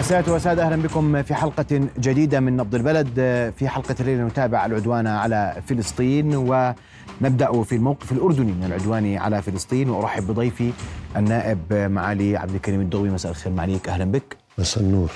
سادة 0.00 0.34
وسادة 0.34 0.62
أهلا 0.62 0.82
بكم 0.82 1.22
في 1.22 1.34
حلقة 1.34 1.88
جديدة 1.98 2.40
من 2.40 2.56
نبض 2.56 2.74
البلد. 2.74 3.08
في 3.56 3.68
حلقة 3.68 3.94
الليلة 4.00 4.24
نتابع 4.24 4.66
العدوان 4.66 5.06
على 5.06 5.62
فلسطين 5.66 6.36
ونبدأ 6.36 7.62
في 7.62 7.76
الموقف 7.76 8.12
الأردني 8.12 8.52
من 8.52 8.64
العدوان 8.64 9.16
على 9.16 9.42
فلسطين. 9.42 9.90
وأرحب 9.90 10.26
بضيفي 10.26 10.72
النائب 11.16 11.72
معالي 11.72 12.36
عبد 12.36 12.54
الكريم 12.54 12.80
الدغوي. 12.80 13.10
مساء 13.10 13.32
الخير 13.32 13.52
معاليك. 13.52 13.88
أهلا 13.88 14.04
بك. 14.04 14.36
مساء 14.58 14.84
النور. 14.84 15.10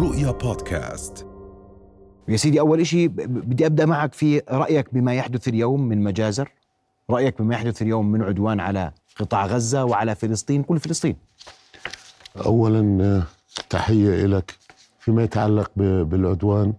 رؤيا 0.00 0.30
بودكاست. 0.30 1.26
يا 2.28 2.36
سيدي 2.36 2.60
أول 2.60 2.86
شيء 2.86 3.08
بدي 3.08 3.66
أبدأ 3.66 3.86
معك 3.86 4.14
في 4.14 4.42
رأيك 4.50 4.94
بما 4.94 5.14
يحدث 5.14 5.48
اليوم 5.48 5.88
من 5.88 6.02
مجازر. 6.02 6.48
رأيك 7.10 7.42
بما 7.42 7.54
يحدث 7.54 7.82
اليوم 7.82 8.12
من 8.12 8.22
عدوان 8.22 8.60
على 8.60 8.92
قطاع 9.20 9.46
غزة 9.46 9.84
وعلى 9.84 10.14
فلسطين؟ 10.14 10.62
كل 10.62 10.78
فلسطين. 10.80 11.16
اولا 12.46 13.22
تحية 13.70 14.26
لك 14.26 14.54
فيما 15.00 15.22
يتعلق 15.22 15.70
بالعدوان. 15.76 16.72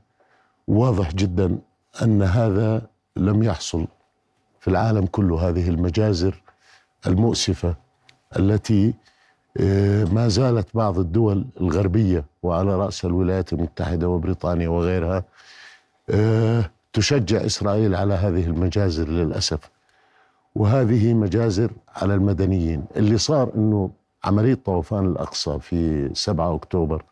واضح 0.67 1.13
جدا 1.13 1.57
أن 2.01 2.21
هذا 2.21 2.87
لم 3.15 3.43
يحصل 3.43 3.87
في 4.59 4.67
العالم 4.67 5.05
كله 5.05 5.49
هذه 5.49 5.69
المجازر 5.69 6.41
المؤسفة 7.07 7.75
التي 8.39 8.93
آه، 9.57 10.03
ما 10.03 10.27
زالت 10.27 10.67
بعض 10.73 10.99
الدول 10.99 11.45
الغربية 11.61 12.25
وعلى 12.43 12.75
رأس 12.75 13.05
الولايات 13.05 13.53
المتحدة 13.53 14.09
وبريطانيا 14.09 14.69
وغيرها 14.69 15.23
آه، 16.09 16.71
تشجع 16.93 17.45
إسرائيل 17.45 17.95
على 17.95 18.13
هذه 18.13 18.45
المجازر 18.45 19.07
للأسف. 19.09 19.59
وهذه 20.55 21.13
مجازر 21.13 21.71
على 21.95 22.13
المدنيين 22.15 22.85
اللي 22.95 23.17
صار 23.17 23.51
إنه 23.55 23.89
عملية 24.23 24.53
طوفان 24.65 25.05
الأقصى 25.05 25.59
في 25.59 26.09
7 26.13 26.55
أكتوبر 26.55 27.03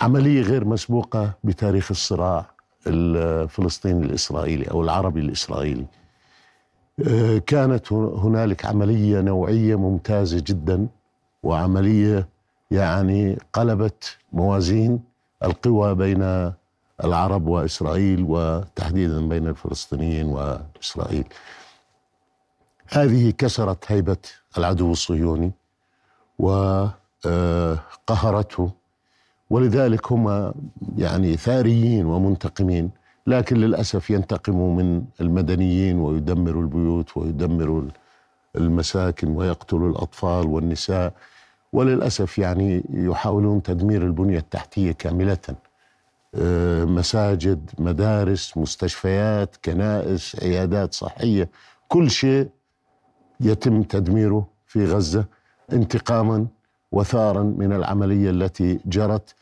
عملية 0.00 0.42
غير 0.42 0.64
مسبوقة 0.64 1.32
بتاريخ 1.44 1.90
الصراع 1.90 2.46
الفلسطيني 2.86 4.06
الإسرائيلي 4.06 4.64
أو 4.70 4.82
العربي 4.82 5.20
الإسرائيلي. 5.20 5.86
آه، 7.08 7.38
كانت 7.38 7.92
هنالك 7.92 8.64
عملية 8.66 9.20
نوعية 9.20 9.76
ممتازة 9.76 10.42
جدا 10.46 10.86
وعملية 11.42 12.28
يعني 12.70 13.38
قلبت 13.52 14.16
موازين 14.32 15.00
القوى 15.44 15.94
بين 15.94 16.52
العرب 17.04 17.46
وإسرائيل 17.46 18.24
وتحديدا 18.28 19.28
بين 19.28 19.46
الفلسطينيين 19.46 20.26
وإسرائيل. 20.26 21.24
هذه 22.88 23.30
كسرت 23.30 23.92
هيبة 23.92 24.16
العدو 24.58 24.92
الصهيوني 24.92 25.52
وقهرته. 26.38 27.00
ولذلك 29.50 30.12
هم 30.12 30.52
يعني 30.98 31.36
ثاريين 31.36 32.06
ومنتقمين 32.06 32.90
لكن 33.26 33.56
للأسف 33.56 34.10
ينتقموا 34.10 34.82
من 34.82 35.02
المدنيين 35.20 35.98
ويدمروا 35.98 36.62
البيوت 36.62 37.16
ويدمروا 37.16 37.82
المساكن 38.56 39.28
ويقتلوا 39.28 39.90
الأطفال 39.90 40.46
والنساء. 40.46 41.12
وللأسف 41.72 42.38
يعني 42.38 42.84
يحاولون 42.90 43.62
تدمير 43.62 44.02
البنية 44.02 44.38
التحتية 44.38 44.92
كاملة. 44.92 45.38
مساجد 46.84 47.70
مدارس 47.78 48.56
مستشفيات 48.56 49.56
كنائس 49.64 50.36
عيادات 50.42 50.94
صحية 50.94 51.48
كل 51.88 52.10
شيء 52.10 52.48
يتم 53.40 53.82
تدميره 53.82 54.46
في 54.66 54.84
غزة 54.84 55.24
انتقاما 55.72 56.46
وثارا 56.92 57.42
من 57.42 57.72
العملية 57.72 58.30
التي 58.30 58.80
جرت 58.86 59.34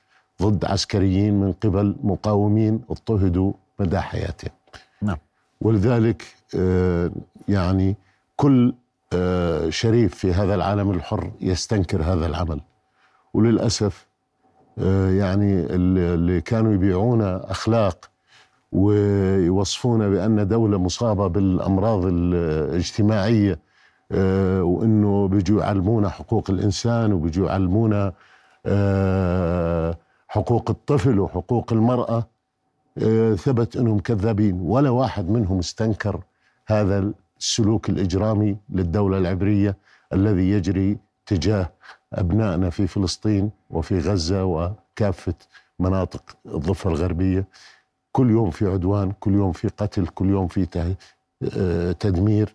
ضد 0.42 0.64
عسكريين 0.64 1.40
من 1.40 1.52
قبل 1.52 1.96
مقاومين 2.02 2.80
اضطهدوا 2.90 3.52
مدى 3.80 3.98
حياتهم. 4.00 4.50
نعم. 5.02 5.16
ولذلك 5.60 6.24
آه، 6.56 7.10
يعني 7.48 7.96
كل 8.36 8.74
آه، 9.12 9.70
شريف 9.70 10.14
في 10.14 10.32
هذا 10.32 10.54
العالم 10.54 10.90
الحر 10.90 11.30
يستنكر 11.40 12.02
هذا 12.02 12.26
العمل. 12.26 12.60
وللأسف 13.34 14.06
آه، 14.78 15.10
يعني 15.10 15.60
اللي 15.70 16.40
كانوا 16.40 16.72
يبيعونا 16.72 17.50
أخلاق 17.50 18.10
ويوصفونا 18.72 20.08
بأن 20.08 20.48
دولة 20.48 20.78
مصابة 20.78 21.26
بالأمراض 21.26 22.04
الاجتماعية 22.04 23.58
وإنه 24.60 25.28
بيجوا 25.28 25.60
يعلمونا 25.62 26.08
حقوق 26.08 26.50
الإنسان 26.50 27.12
وبيجوا 27.12 27.48
يعلمونا 27.48 28.12
آه، 28.66 29.96
حقوق 30.28 30.70
الطفل 30.70 31.20
وحقوق 31.20 31.72
المرأة. 31.72 32.26
آه، 32.98 33.34
ثبت 33.34 33.76
إنهم 33.76 33.98
كذابين. 33.98 34.60
ولا 34.60 34.90
واحد 34.90 35.30
منهم 35.30 35.58
استنكر 35.58 36.20
هذا 36.66 37.12
السلوك 37.40 37.88
الإجرامي 37.88 38.56
للدولة 38.70 39.18
العبرية 39.18 39.76
الذي 40.12 40.50
يجري 40.50 40.98
تجاه 41.26 41.70
أبنائنا 42.12 42.70
في 42.70 42.86
فلسطين 42.86 43.50
وفي 43.70 43.98
غزة 43.98 44.44
وكافة 44.44 45.34
مناطق 45.78 46.22
الضفة 46.46 46.90
الغربية. 46.90 47.46
كل 48.12 48.30
يوم 48.30 48.50
في 48.50 48.66
عدوان 48.66 49.12
كل 49.20 49.34
يوم 49.34 49.52
في 49.52 49.68
قتل 49.68 50.06
كل 50.06 50.30
يوم 50.30 50.46
في 50.46 50.88
آه، 51.56 51.92
تدمير 51.92 52.54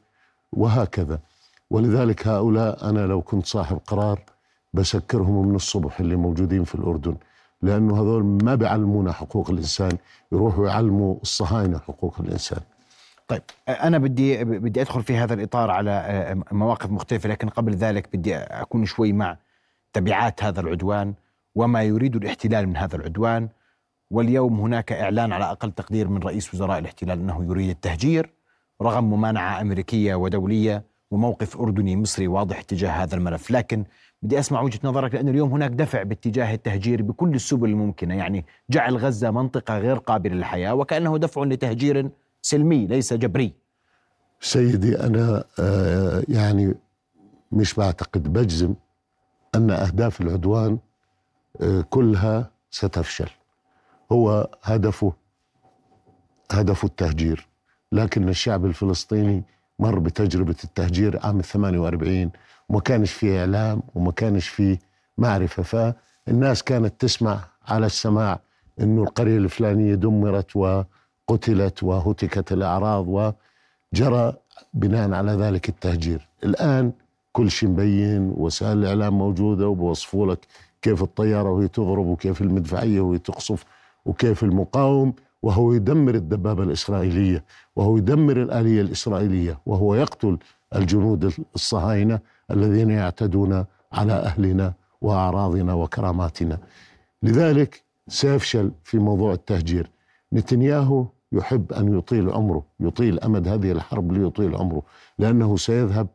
وهكذا. 0.54 1.20
ولذلك 1.70 2.28
هؤلاء 2.28 2.90
أنا 2.90 3.00
لو 3.00 3.22
كنت 3.22 3.46
صاحب 3.46 3.80
قرار 3.88 4.20
بسكرهم 4.74 5.48
من 5.48 5.56
الصبح 5.56 6.00
اللي 6.00 6.16
موجودين 6.16 6.64
في 6.64 6.76
الأردن 6.76 7.16
لأنه 7.62 8.02
هذول 8.02 8.24
ما 8.24 8.56
بيعلمونا 8.56 9.12
حقوق 9.12 9.50
الإنسان 9.50 9.92
يروحوا 10.32 10.68
يعلموا 10.68 11.16
الصهاينة 11.22 11.80
حقوق 11.80 12.16
الإنسان. 12.20 12.60
طيب 13.28 13.42
أنا 13.70 13.98
بدي 13.98 14.44
بدي 14.44 14.82
أدخل 14.82 15.04
في 15.04 15.18
هذا 15.18 15.34
الإطار 15.34 15.72
على 15.72 16.36
مواقف 16.52 16.92
مختلفة 16.92 17.30
لكن 17.30 17.50
قبل 17.50 17.74
ذلك 17.74 18.10
بدي 18.14 18.36
أكون 18.36 18.86
شوي 18.86 19.14
مع 19.14 19.38
تبعات 19.94 20.44
هذا 20.44 20.62
العدوان 20.62 21.14
وما 21.56 21.84
يريد 21.84 22.16
الاحتلال 22.16 22.68
من 22.68 22.78
هذا 22.78 22.96
العدوان. 22.96 23.50
واليوم 24.12 24.60
هناك 24.60 24.92
إعلان 24.92 25.34
على 25.34 25.46
أقل 25.46 25.72
تقدير 25.72 26.08
من 26.08 26.18
رئيس 26.18 26.54
وزراء 26.54 26.80
الاحتلال 26.80 27.20
أنه 27.20 27.46
يريد 27.46 27.70
التهجير 27.70 28.30
رغم 28.82 29.04
ممانعة 29.04 29.62
أمريكية 29.62 30.16
ودولية 30.16 30.84
وموقف 31.12 31.58
أردني 31.58 31.96
مصري 31.96 32.28
واضح 32.28 32.62
تجاه 32.62 32.90
هذا 32.90 33.16
الملف. 33.16 33.52
لكن 33.52 33.84
بدي 34.22 34.40
أسمع 34.40 34.62
وجهة 34.62 34.80
نظرك 34.84 35.16
لأن 35.16 35.30
اليوم 35.30 35.52
هناك 35.52 35.72
دفع 35.72 36.04
باتجاه 36.04 36.54
التهجير 36.54 37.02
بكل 37.02 37.36
السبل 37.36 37.70
الممكنة 37.70 38.16
يعني 38.16 38.46
جعل 38.70 38.98
غزة 38.98 39.32
منطقة 39.32 39.78
غير 39.78 39.98
قابلة 39.98 40.36
للحياة 40.36 40.74
وكأنه 40.74 41.18
دفع 41.18 41.44
لتهجير 41.44 42.10
سلمي 42.42 42.88
ليس 42.88 43.14
جبري. 43.14 43.54
سيدي 44.42 45.00
أنا 45.00 45.44
آه، 45.60 46.24
يعني 46.28 46.76
مش 47.52 47.74
بعتقد 47.74 48.34
بجزم 48.34 48.74
أن 49.56 49.72
أهداف 49.72 50.22
العدوان 50.22 50.78
آه، 51.62 51.82
كلها 51.82 52.52
ستفشل. 52.72 53.30
هو 54.12 54.50
هدفه 54.64 55.14
هدفه 56.52 56.86
التهجير. 56.86 57.48
لكن 57.92 58.30
الشعب 58.30 58.66
الفلسطيني 58.66 59.44
مر 59.80 60.00
بتجربة 60.00 60.56
التهجير 60.64 61.20
عام 61.24 61.42
48 61.42 62.32
وما 62.70 62.80
كانش 62.80 63.12
فيه 63.12 63.40
إعلام 63.40 63.82
وما 63.96 64.12
كانش 64.12 64.48
فيه 64.48 64.80
معرفة 65.18 65.64
فالناس 65.64 66.64
كانت 66.64 66.94
تسمع 67.02 67.40
على 67.68 67.86
السماع 67.86 68.40
أنه 68.82 69.04
القرية 69.04 69.38
الفلانية 69.38 69.96
دمرت 69.96 70.56
وقتلت 70.56 71.84
وهتكت 71.84 72.52
الأعراض 72.52 73.08
وجرى 73.08 74.34
بناء 74.74 75.12
على 75.14 75.32
ذلك 75.32 75.70
التهجير. 75.70 76.28
الآن 76.44 76.92
كل 77.32 77.52
شيء 77.52 77.70
مبين 77.70 78.34
وسائل 78.38 78.78
الإعلام 78.78 79.18
موجودة 79.18 79.68
وبوصفوا 79.68 80.34
لك 80.34 80.40
كيف 80.82 81.04
الطيارة 81.04 81.50
وهي 81.50 81.68
تضرب 81.68 82.06
وكيف 82.06 82.42
المدفعية 82.42 83.02
وهي 83.02 83.18
تقصف 83.20 83.64
وكيف 84.06 84.44
المقاوم. 84.44 85.14
وهو 85.42 85.74
يدمر 85.74 86.16
الدبابة 86.16 86.64
الإسرائيلية 86.64 87.44
وهو 87.76 87.98
يدمر 87.98 88.42
الآلية 88.42 88.82
الإسرائيلية 88.82 89.60
وهو 89.66 89.96
يقتل 89.96 90.38
الجنود 90.76 91.34
الصهاينة 91.56 92.20
الذين 92.52 92.90
يعتدون 92.90 93.66
على 93.94 94.14
أهلنا 94.14 94.74
وأعراضنا 95.02 95.74
وكراماتنا. 95.74 96.58
لذلك 97.24 97.84
سيفشل 98.08 98.72
في 98.84 99.00
موضوع 99.00 99.34
التهجير. 99.34 99.90
نتنياهو 100.34 101.06
يحب 101.32 101.74
أن 101.74 101.98
يطيل 101.98 102.30
عمره 102.30 102.64
يطيل 102.80 103.20
أمد 103.20 103.48
هذه 103.48 103.72
الحرب 103.72 104.12
ليطيل 104.12 104.56
عمره 104.56 104.82
لأنه 105.20 105.58
سيذهب 105.58 106.08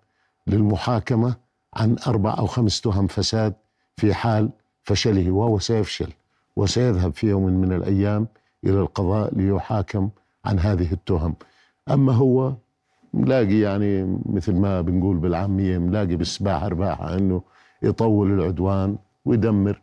للمحاكمة 0.46 1.34
عن 1.74 1.96
أربع 2.06 2.34
أو 2.38 2.46
خمس 2.46 2.80
تهم 2.80 3.06
فساد 3.06 3.54
في 3.96 4.14
حال 4.14 4.50
فشله 4.82 5.30
وهو 5.30 5.58
سيفشل 5.58 6.12
وسيذهب 6.56 7.12
في 7.14 7.26
يوم 7.28 7.46
من 7.46 7.72
الأيام 7.72 8.26
إلى 8.64 8.80
القضاء 8.80 9.34
ليحاكم 9.34 10.10
عن 10.44 10.58
هذه 10.58 10.92
التهم. 10.92 11.34
أما 11.90 12.12
هو 12.12 12.52
ملاقي 13.14 13.58
يعني 13.58 14.18
مثل 14.26 14.54
ما 14.54 14.80
بنقول 14.80 15.16
بالعامية 15.16 15.78
ملاقي 15.78 16.16
بالسباحة 16.16 16.68
رباحة 16.68 17.14
أنه 17.14 17.42
يطول 17.82 18.32
العدوان 18.40 18.96
ويدمر. 19.24 19.80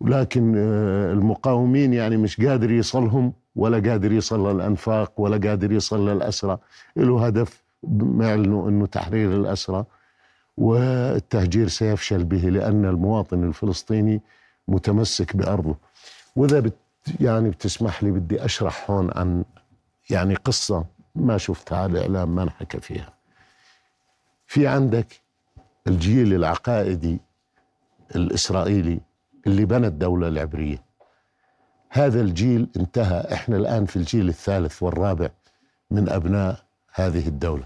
ولكن 0.00 0.54
آه، 0.56 1.12
المقاومين 1.12 1.92
يعني 1.92 2.16
مش 2.16 2.40
قادر 2.40 2.70
يصلهم 2.70 3.32
ولا 3.56 3.90
قادر 3.90 4.12
يصل 4.12 4.54
للأنفاق 4.54 5.20
ولا 5.20 5.48
قادر 5.48 5.72
يصل 5.72 6.08
للأسرى 6.08 6.58
له 6.96 7.26
هدف 7.26 7.62
ما 7.92 8.28
يعلنوا 8.28 8.68
أنه 8.68 8.86
تحرير 8.86 9.36
الأسرى. 9.36 9.84
والتهجير 10.56 11.68
سيفشل 11.68 12.24
به 12.24 12.48
لأن 12.48 12.84
المواطن 12.84 13.44
الفلسطيني 13.44 14.20
متمسك 14.68 15.36
بأرضه. 15.36 15.76
وإذا 16.36 16.70
يعني 17.20 17.50
بتسمح 17.50 18.02
لي 18.02 18.10
بدي 18.10 18.44
أشرح 18.44 18.90
هون 18.90 19.10
عن 19.14 19.44
يعني 20.10 20.34
قصة 20.34 20.84
ما 21.14 21.38
شفتها 21.38 21.78
على 21.78 21.92
الإعلام 21.92 22.34
ما 22.34 22.42
انحكى 22.42 22.80
فيها. 22.80 23.12
في 24.46 24.66
عندك 24.66 25.20
الجيل 25.86 26.34
العقائدي 26.34 27.20
الإسرائيلي 28.16 29.00
اللي 29.46 29.64
بنى 29.64 29.86
الدولة 29.86 30.28
العبرية. 30.28 30.82
هذا 31.88 32.20
الجيل 32.20 32.68
انتهى 32.76 33.32
إحنا 33.32 33.56
الآن 33.56 33.86
في 33.86 33.96
الجيل 33.96 34.28
الثالث 34.28 34.82
والرابع 34.82 35.28
من 35.90 36.08
أبناء 36.08 36.64
هذه 36.92 37.28
الدولة. 37.28 37.64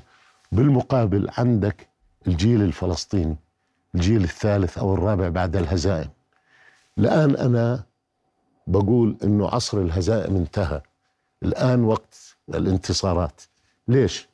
بالمقابل 0.52 1.28
عندك 1.38 1.88
الجيل 2.26 2.62
الفلسطيني 2.62 3.36
الجيل 3.94 4.25
الثالث 4.25 4.78
أو 4.78 4.94
الرابع 4.94 5.28
بعد 5.28 5.56
الهزائم. 5.56 6.10
الآن 6.98 7.36
أنا 7.36 7.84
بقول 8.66 9.16
أنه 9.25 9.49
عصر 9.49 9.78
الهزائم 9.78 10.37
انتهى. 10.37 10.81
الآن 11.43 11.84
وقت 11.84 12.37
الانتصارات. 12.55 13.43
ليش؟ 13.88 14.28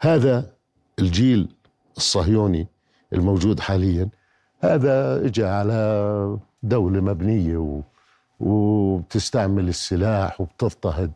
هذا 0.00 0.50
الجيل 0.98 1.48
الصهيوني 1.96 2.66
الموجود 3.12 3.60
حاليا 3.60 4.08
هذا 4.60 5.26
اجى 5.26 5.44
على 5.44 6.38
دولة 6.62 7.00
مبنية 7.00 7.56
و... 7.56 7.80
وبتستعمل 8.40 9.68
السلاح 9.68 10.40
وبتضطهد 10.40 11.10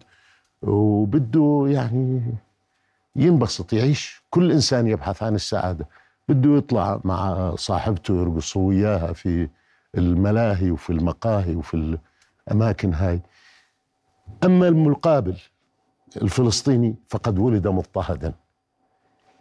وبده 0.63 1.65
يعني 1.69 2.23
ينبسط 3.17 3.73
يعيش. 3.73 4.23
كل 4.31 4.53
إنسان 4.53 4.87
يبحث 4.89 5.23
عن 5.23 5.35
السعادة. 5.35 5.89
بده 6.29 6.57
يطلع 6.57 7.01
مع 7.05 7.55
صاحبته 7.55 8.21
يرقصوا 8.21 8.69
وياها 8.69 9.13
في 9.13 9.49
الملاهي 9.99 10.71
وفي 10.71 10.91
المقاهي 10.91 11.55
وفي 11.57 11.99
الأماكن 12.49 12.95
هاي. 12.95 13.21
أما 14.45 14.69
المقابل 14.69 15.37
الفلسطيني 16.23 16.95
فقد 17.09 17.39
ولد 17.39 17.69
مضطهدا. 17.69 18.35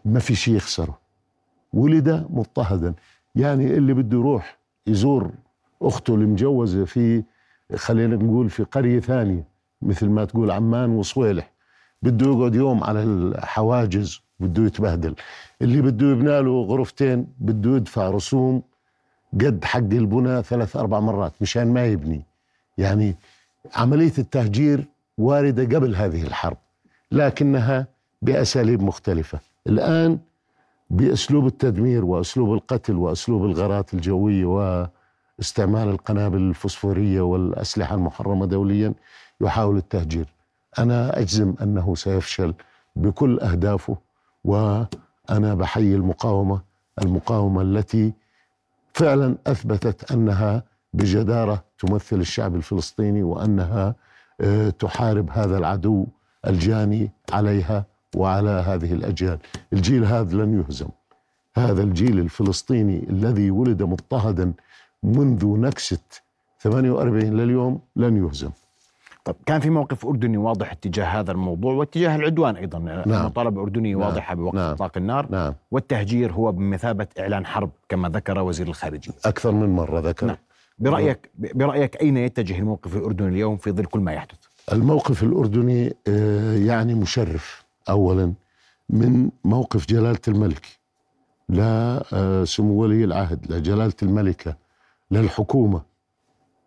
ما 0.06 0.20
في 0.20 0.36
شيء 0.36 0.56
يخسره. 0.56 1.00
ولد 1.74 2.28
مضطهدا. 2.30 2.94
يعني 3.36 3.78
اللي 3.78 3.94
بده 3.94 4.18
يروح 4.18 4.58
يزور 4.88 5.32
أخته 5.82 6.16
المجوزة 6.16 6.86
في 6.86 7.24
خلينا 7.76 8.16
نقول 8.16 8.50
في 8.50 8.64
قرية 8.64 9.00
ثانية 9.00 9.48
مثل 9.82 10.10
ما 10.10 10.26
تقول 10.26 10.52
عمان 10.52 10.90
وصويلح. 10.90 11.52
بده 12.02 12.32
يقعد 12.32 12.56
يوم 12.56 12.84
على 12.84 13.04
الحواجز 13.04 14.22
بده 14.40 14.64
يتبهدل. 14.64 15.16
اللي 15.62 15.82
بده 15.82 16.08
يبنى 16.12 16.42
له 16.42 16.62
غرفتين 16.62 17.28
بده 17.40 17.76
يدفع 17.76 18.10
رسوم 18.10 18.64
قد 19.34 19.66
حق 19.66 19.78
البناء 19.80 20.42
ثلاث 20.42 20.76
أربع 20.76 21.00
مرات 21.00 21.34
مشان 21.42 21.74
ما 21.74 21.86
يبني. 21.86 22.22
يعني 22.78 23.16
عملية 23.76 24.14
التهجير 24.18 24.86
واردة 25.18 25.78
قبل 25.78 25.96
هذه 25.96 26.24
الحرب 26.24 26.58
لكنها 27.12 27.88
بأساليب 28.22 28.82
مختلفة. 28.82 29.40
الآن 29.68 30.20
بأسلوب 30.90 31.48
التدمير 31.48 32.06
وأسلوب 32.06 32.54
القتل 32.54 32.96
وأسلوب 32.96 33.46
الغارات 33.46 33.94
الجوية 33.94 34.46
واستعمال 35.40 35.90
القنابل 35.90 36.38
الفوسفورية 36.38 37.22
والأسلحة 37.22 37.96
المحرمة 37.96 38.46
دوليا 38.46 38.94
يحاول 39.42 39.78
التهجير. 39.78 40.26
أنا 40.80 41.20
أجزم 41.20 41.54
أنه 41.62 41.96
سيفشل 41.96 42.54
بكل 42.96 43.40
أهدافه 43.40 43.98
وأنا 44.44 45.56
بحيي 45.56 45.96
المقاومة 45.96 46.62
المقاومة 47.02 47.62
التي 47.62 48.14
فعلا 48.94 49.36
أثبتت 49.48 50.12
أنها 50.12 50.64
بجدارة 50.94 51.64
تمثل 51.80 52.16
الشعب 52.20 52.56
الفلسطيني 52.56 53.24
وأنها 53.24 53.96
آه، 54.42 54.70
تحارب 54.70 55.30
هذا 55.30 55.58
العدو 55.58 56.08
الجاني 56.48 57.12
عليها 57.32 57.86
وعلى 58.16 58.50
هذه 58.50 58.94
الأجيال. 58.94 59.40
الجيل 59.74 60.06
هذا 60.06 60.36
لن 60.38 60.60
يهزم. 60.60 60.88
هذا 61.58 61.84
الجيل 61.84 62.20
الفلسطيني 62.20 63.10
الذي 63.10 63.52
ولد 63.52 63.84
مضطهدا 63.84 64.54
منذ 65.04 65.48
نكسة 65.48 66.00
48 66.60 67.38
لليوم 67.38 67.82
لن 67.96 68.26
يهزم. 68.26 68.52
طب 69.30 69.36
كان 69.46 69.60
في 69.60 69.70
موقف 69.70 70.06
أردني 70.06 70.38
واضح 70.38 70.72
اتجاه 70.72 71.06
هذا 71.06 71.32
الموضوع 71.32 71.74
واتجاه 71.74 72.16
العدوان 72.16 72.56
أيضا 72.56 72.80
نعم. 72.80 73.26
مطالبة 73.26 73.62
أردنية 73.62 73.96
نعم. 73.96 74.08
واضحة 74.08 74.36
بوقف 74.36 74.56
نعم. 74.56 74.72
إطلاق 74.72 74.98
النار 74.98 75.28
نعم. 75.32 75.54
والتهجير 75.72 76.32
هو 76.32 76.52
بمثابة 76.52 77.08
إعلان 77.20 77.46
حرب 77.46 77.70
كما 77.90 78.10
ذكر 78.10 78.40
وزير 78.40 78.68
الخارجية 78.68 79.14
أكثر 79.26 79.52
من 79.52 79.70
مرة 79.70 80.00
ذكر 80.00 80.26
نعم. 80.26 80.38
برأيك 80.80 81.32
برأيك 81.38 82.02
أين 82.02 82.18
يتجه 82.18 82.60
الموقف 82.60 82.96
الأردني 82.96 83.28
اليوم 83.28 83.58
في 83.58 83.72
ظل 83.72 83.86
كل 83.86 84.00
ما 84.00 84.14
يحدث؟ 84.14 84.38
الموقف 84.74 85.24
الأردني 85.24 85.96
آه، 86.08 86.56
يعني 86.56 86.94
مشرف 86.94 87.66
أولا 87.90 88.34
من 88.90 89.30
موقف 89.46 89.88
جلالة 89.88 90.20
الملك 90.28 90.66
لا 91.50 92.04
آه، 92.14 92.44
سمو 92.44 92.82
ولي 92.82 93.04
العهد 93.04 93.52
لجلالة 93.52 93.94
الملكة 94.04 94.56
للحكومة 95.12 95.82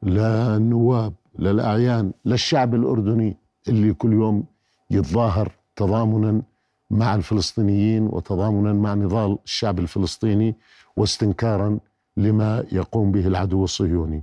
للنواب 0.02 1.12
للأعيان 1.38 2.12
للشعب 2.24 2.74
الأردني 2.74 3.36
اللي 3.68 3.94
كل 3.94 4.12
يوم 4.12 4.44
يتظاهر 4.90 5.52
تضامنا 5.76 6.42
مع 6.90 7.14
الفلسطينيين 7.14 8.06
وتضامنا 8.06 8.72
مع 8.72 8.94
نضال 8.94 9.38
الشعب 9.44 9.78
الفلسطيني 9.78 10.54
واستنكارا 10.96 11.78
لما 12.16 12.64
يقوم 12.72 13.12
به 13.12 13.26
العدو 13.26 13.64
الصهيوني. 13.64 14.22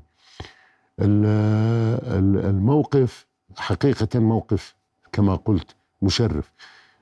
الموقف 2.50 3.26
حقيقة 3.58 4.20
موقف 4.20 4.76
كما 5.12 5.36
قلت 5.36 5.76
مشرف. 6.02 6.52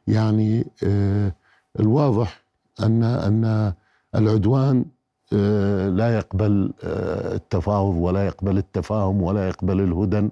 يعني 0.07 0.65
آه، 0.83 1.33
الواضح 1.79 2.41
أن 2.83 3.03
أن 3.03 3.73
العدوان 4.15 4.85
لا 5.31 6.17
يقبل 6.17 6.73
آه، 6.83 7.35
التفاوض 7.35 7.95
ولا 7.95 8.25
يقبل 8.25 8.57
التفاهم 8.57 9.21
ولا 9.21 9.47
يقبل 9.47 9.81
الهدن 9.81 10.29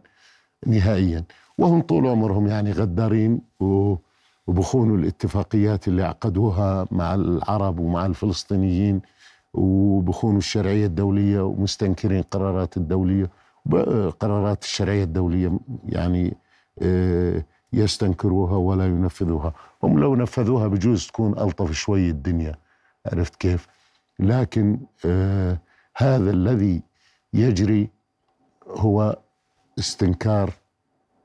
نهائيا. 0.67 1.24
وهم 1.58 1.81
طول 1.81 2.08
عمرهم 2.08 2.48
يعني 2.48 2.72
غدارين 2.72 3.41
وبخونوا 4.48 4.98
الاتفاقيات 4.98 5.88
اللي 5.88 6.03
عقدوها 6.03 6.88
مع 6.91 7.15
العرب 7.15 7.79
ومع 7.79 8.05
الفلسطينيين 8.05 9.01
وبخونوا 9.53 10.38
الشرعية 10.38 10.86
الدولية 10.86 11.41
ومستنكرين 11.41 12.22
قرارات 12.22 12.77
الدولية. 12.77 13.29
قرارات 14.19 14.63
الشرعية 14.63 15.03
الدولية 15.03 15.60
يعني 15.89 16.38
يستنكروها 17.74 18.58
ولا 18.58 18.86
ينفذوها. 18.86 19.53
هم 19.84 20.00
لو 20.00 20.15
نفذوها 20.15 20.67
بجوز 20.67 21.08
تكون 21.08 21.39
ألطف 21.39 21.72
شوي 21.72 22.10
الدنيا. 22.10 22.55
عرفت 23.05 23.36
كيف؟ 23.36 23.67
لكن 24.19 24.79
آه 25.05 25.60
هذا 25.98 26.31
الذي 26.31 26.81
يجري 27.34 27.89
هو 28.67 29.19
استنكار 29.79 30.53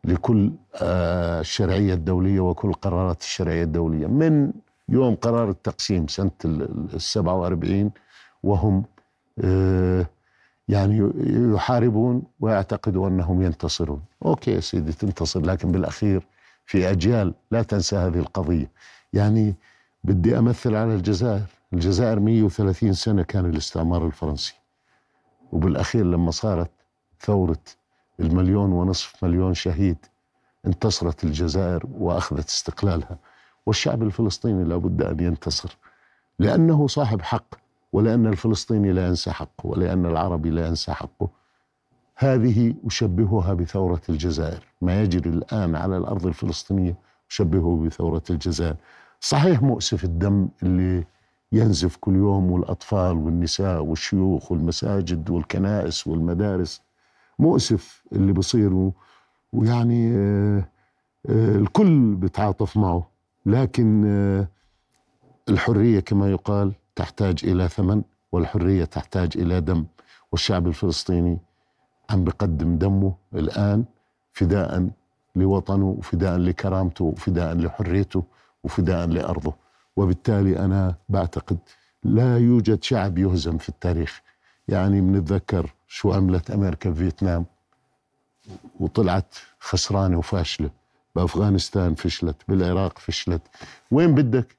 لكل 0.04 0.52
آه 0.82 1.40
الشرعية 1.40 1.94
الدولية 1.94 2.40
وكل 2.40 2.72
قرارات 2.72 3.20
الشرعية 3.20 3.62
الدولية. 3.62 4.06
من 4.06 4.52
يوم 4.88 5.14
قرار 5.14 5.50
التقسيم 5.50 6.06
سنة 6.08 6.30
السبعة 6.94 7.34
وأربعين 7.34 7.90
وهم 8.42 8.84
آه 9.44 10.06
يعني 10.68 11.12
يحاربون 11.54 12.22
ويعتقدوا 12.40 13.08
أنهم 13.08 13.42
ينتصرون. 13.42 14.02
أوكي 14.24 14.50
يا 14.50 14.60
سيدي 14.60 14.92
تنتصر 14.92 15.40
لكن 15.40 15.72
بالأخير 15.72 16.26
في 16.66 16.90
أجيال 16.90 17.34
لا 17.50 17.62
تنسى 17.62 17.96
هذه 17.96 18.18
القضية. 18.18 18.70
يعني 19.12 19.54
بدي 20.04 20.38
أمثل 20.38 20.74
على 20.74 20.94
الجزائر. 20.94 21.59
الجزائر 21.72 22.20
130 22.20 22.92
سنة 22.92 23.22
كان 23.22 23.46
الاستعمار 23.46 24.06
الفرنسي. 24.06 24.54
وبالأخير 25.52 26.04
لما 26.04 26.30
صارت 26.30 26.70
ثورة 27.20 27.62
المليون 28.20 28.72
ونصف 28.72 29.24
مليون 29.24 29.54
شهيد 29.54 29.96
انتصرت 30.66 31.24
الجزائر 31.24 31.86
وأخذت 31.92 32.48
استقلالها. 32.48 33.18
والشعب 33.66 34.02
الفلسطيني 34.02 34.64
لابد 34.64 35.02
أن 35.02 35.20
ينتصر. 35.20 35.76
لأنه 36.38 36.86
صاحب 36.86 37.22
حق 37.22 37.54
ولأن 37.92 38.26
الفلسطيني 38.26 38.92
لا 38.92 39.06
ينسى 39.08 39.30
حقه 39.30 39.66
ولأن 39.66 40.06
العربي 40.06 40.50
لا 40.50 40.66
ينسى 40.66 40.92
حقه. 40.92 41.28
هذه 42.16 42.74
أشبهها 42.86 43.54
بثورة 43.54 44.00
الجزائر. 44.08 44.66
ما 44.82 45.02
يجري 45.02 45.30
الآن 45.30 45.76
على 45.76 45.96
الأرض 45.96 46.26
الفلسطينية 46.26 46.94
أشبهه 47.30 47.76
بثورة 47.86 48.22
الجزائر. 48.30 48.76
صحيح 49.20 49.62
مؤسف 49.62 50.04
الدم 50.04 50.48
اللي 50.62 51.04
ينزف 51.52 51.96
كل 51.96 52.14
يوم 52.16 52.50
والأطفال 52.50 53.16
والنساء 53.16 53.82
والشيوخ 53.82 54.52
والمساجد 54.52 55.30
والكنائس 55.30 56.06
والمدارس. 56.06 56.82
مؤسف 57.38 58.02
اللي 58.12 58.32
بصير 58.32 58.92
ويعني 59.52 60.12
آه، 60.16 60.68
آه، 61.28 61.56
الكل 61.56 62.14
بتعاطف 62.14 62.76
معه. 62.76 63.10
لكن 63.46 64.04
آه، 64.06 64.48
الحرية 65.48 66.00
كما 66.00 66.30
يقال 66.30 66.72
تحتاج 66.96 67.40
إلى 67.44 67.68
ثمن 67.68 68.02
والحرية 68.32 68.84
تحتاج 68.84 69.32
إلى 69.36 69.60
دم. 69.60 69.84
والشعب 70.32 70.66
الفلسطيني 70.66 71.38
عم 72.10 72.24
بقدم 72.24 72.78
دمه 72.78 73.14
الآن 73.34 73.84
فداء 74.32 74.88
لوطنه 75.36 75.86
وفداء 75.86 76.36
لكرامته 76.38 77.04
وفداء 77.04 77.54
لحريته 77.54 78.24
وفداء 78.64 79.06
لأرضه. 79.06 79.54
وبالتالي 79.96 80.58
أنا 80.58 80.94
بعتقد 81.08 81.58
لا 82.04 82.38
يوجد 82.38 82.82
شعب 82.82 83.18
يهزم 83.18 83.58
في 83.58 83.68
التاريخ. 83.68 84.20
يعني 84.68 85.00
بنتذكر 85.00 85.70
شو 85.88 86.12
عملت 86.12 86.50
أمريكا 86.50 86.92
في 86.92 86.98
فيتنام 86.98 87.46
وطلعت 88.80 89.34
خسرانة 89.60 90.18
وفاشلة. 90.18 90.70
بأفغانستان 91.16 91.94
فشلت 91.94 92.36
بالعراق 92.48 92.98
فشلت. 92.98 93.42
وين 93.90 94.14
بدك؟ 94.14 94.56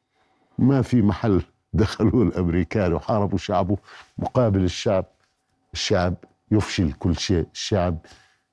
ما 0.60 0.82
في 0.82 1.02
محل 1.02 1.42
دخلوا 1.74 2.24
الأمريكان 2.24 2.94
وحاربوا 2.94 3.38
شعبه. 3.38 3.78
مقابل 4.18 4.64
الشعب 4.64 5.06
الشعب 5.74 6.14
يفشل 6.52 6.92
كل 6.92 7.16
شيء. 7.16 7.48
الشعب 7.54 7.98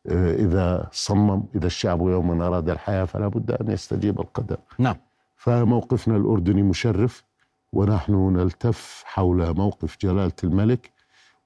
آه، 0.06 0.34
إذا 0.34 0.88
صمم 0.92 1.42
إذا 1.54 1.66
الشعب 1.66 2.00
يوما 2.00 2.46
أراد 2.46 2.70
الحياة 2.70 3.04
فلا 3.04 3.28
بد 3.28 3.50
أن 3.50 3.70
يستجيب 3.70 4.20
القدر. 4.20 4.56
نعم. 4.78 4.96
فموقفنا 5.38 6.16
الأردني 6.16 6.62
مشرف 6.62 7.24
ونحن 7.72 8.12
نلتف 8.36 9.02
حول 9.06 9.54
موقف 9.56 9.96
جلالة 10.00 10.32
الملك 10.44 10.90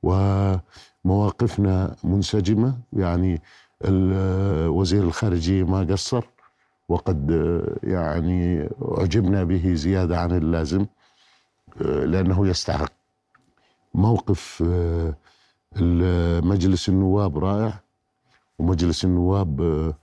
ومواقفنا 0.03 1.97
منسجمة. 2.05 2.79
يعني 2.93 3.43
وزير 4.69 5.03
الخارجية 5.03 5.65
ما 5.65 5.81
قصر 5.81 6.25
وقد 6.89 7.31
يعني 7.83 8.69
أعجبنا 8.99 9.45
به 9.45 9.75
زيادة 9.75 10.21
عن 10.21 10.31
اللازم 10.31 10.87
لأنه 11.81 12.47
يستحق. 12.49 12.93
موقف 13.95 14.63
مجلس 16.43 16.89
النواب 16.89 17.39
رائع 17.39 17.81
ومجلس 18.59 19.05
النواب 19.05 19.95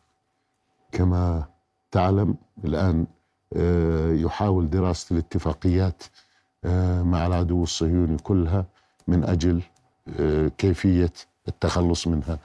كما 0.92 1.46
تعلم 1.92 2.36
الآن 2.66 3.08
يحاول 3.56 4.70
دراسة 4.70 5.14
الاتفاقيات 5.14 6.04
مع 7.04 7.28
العدو 7.28 7.64
الصهيوني 7.64 8.18
كلها 8.18 8.66
من 9.08 9.24
أجل 9.24 9.62
كيفية 10.58 11.14
التخلص 11.48 12.08
منها. 12.08 12.40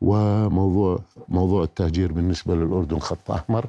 وموضوع 0.00 1.00
موضوع 1.28 1.62
التهجير 1.62 2.12
بالنسبة 2.12 2.54
للأردن 2.54 2.98
خط 2.98 3.30
أحمر 3.30 3.66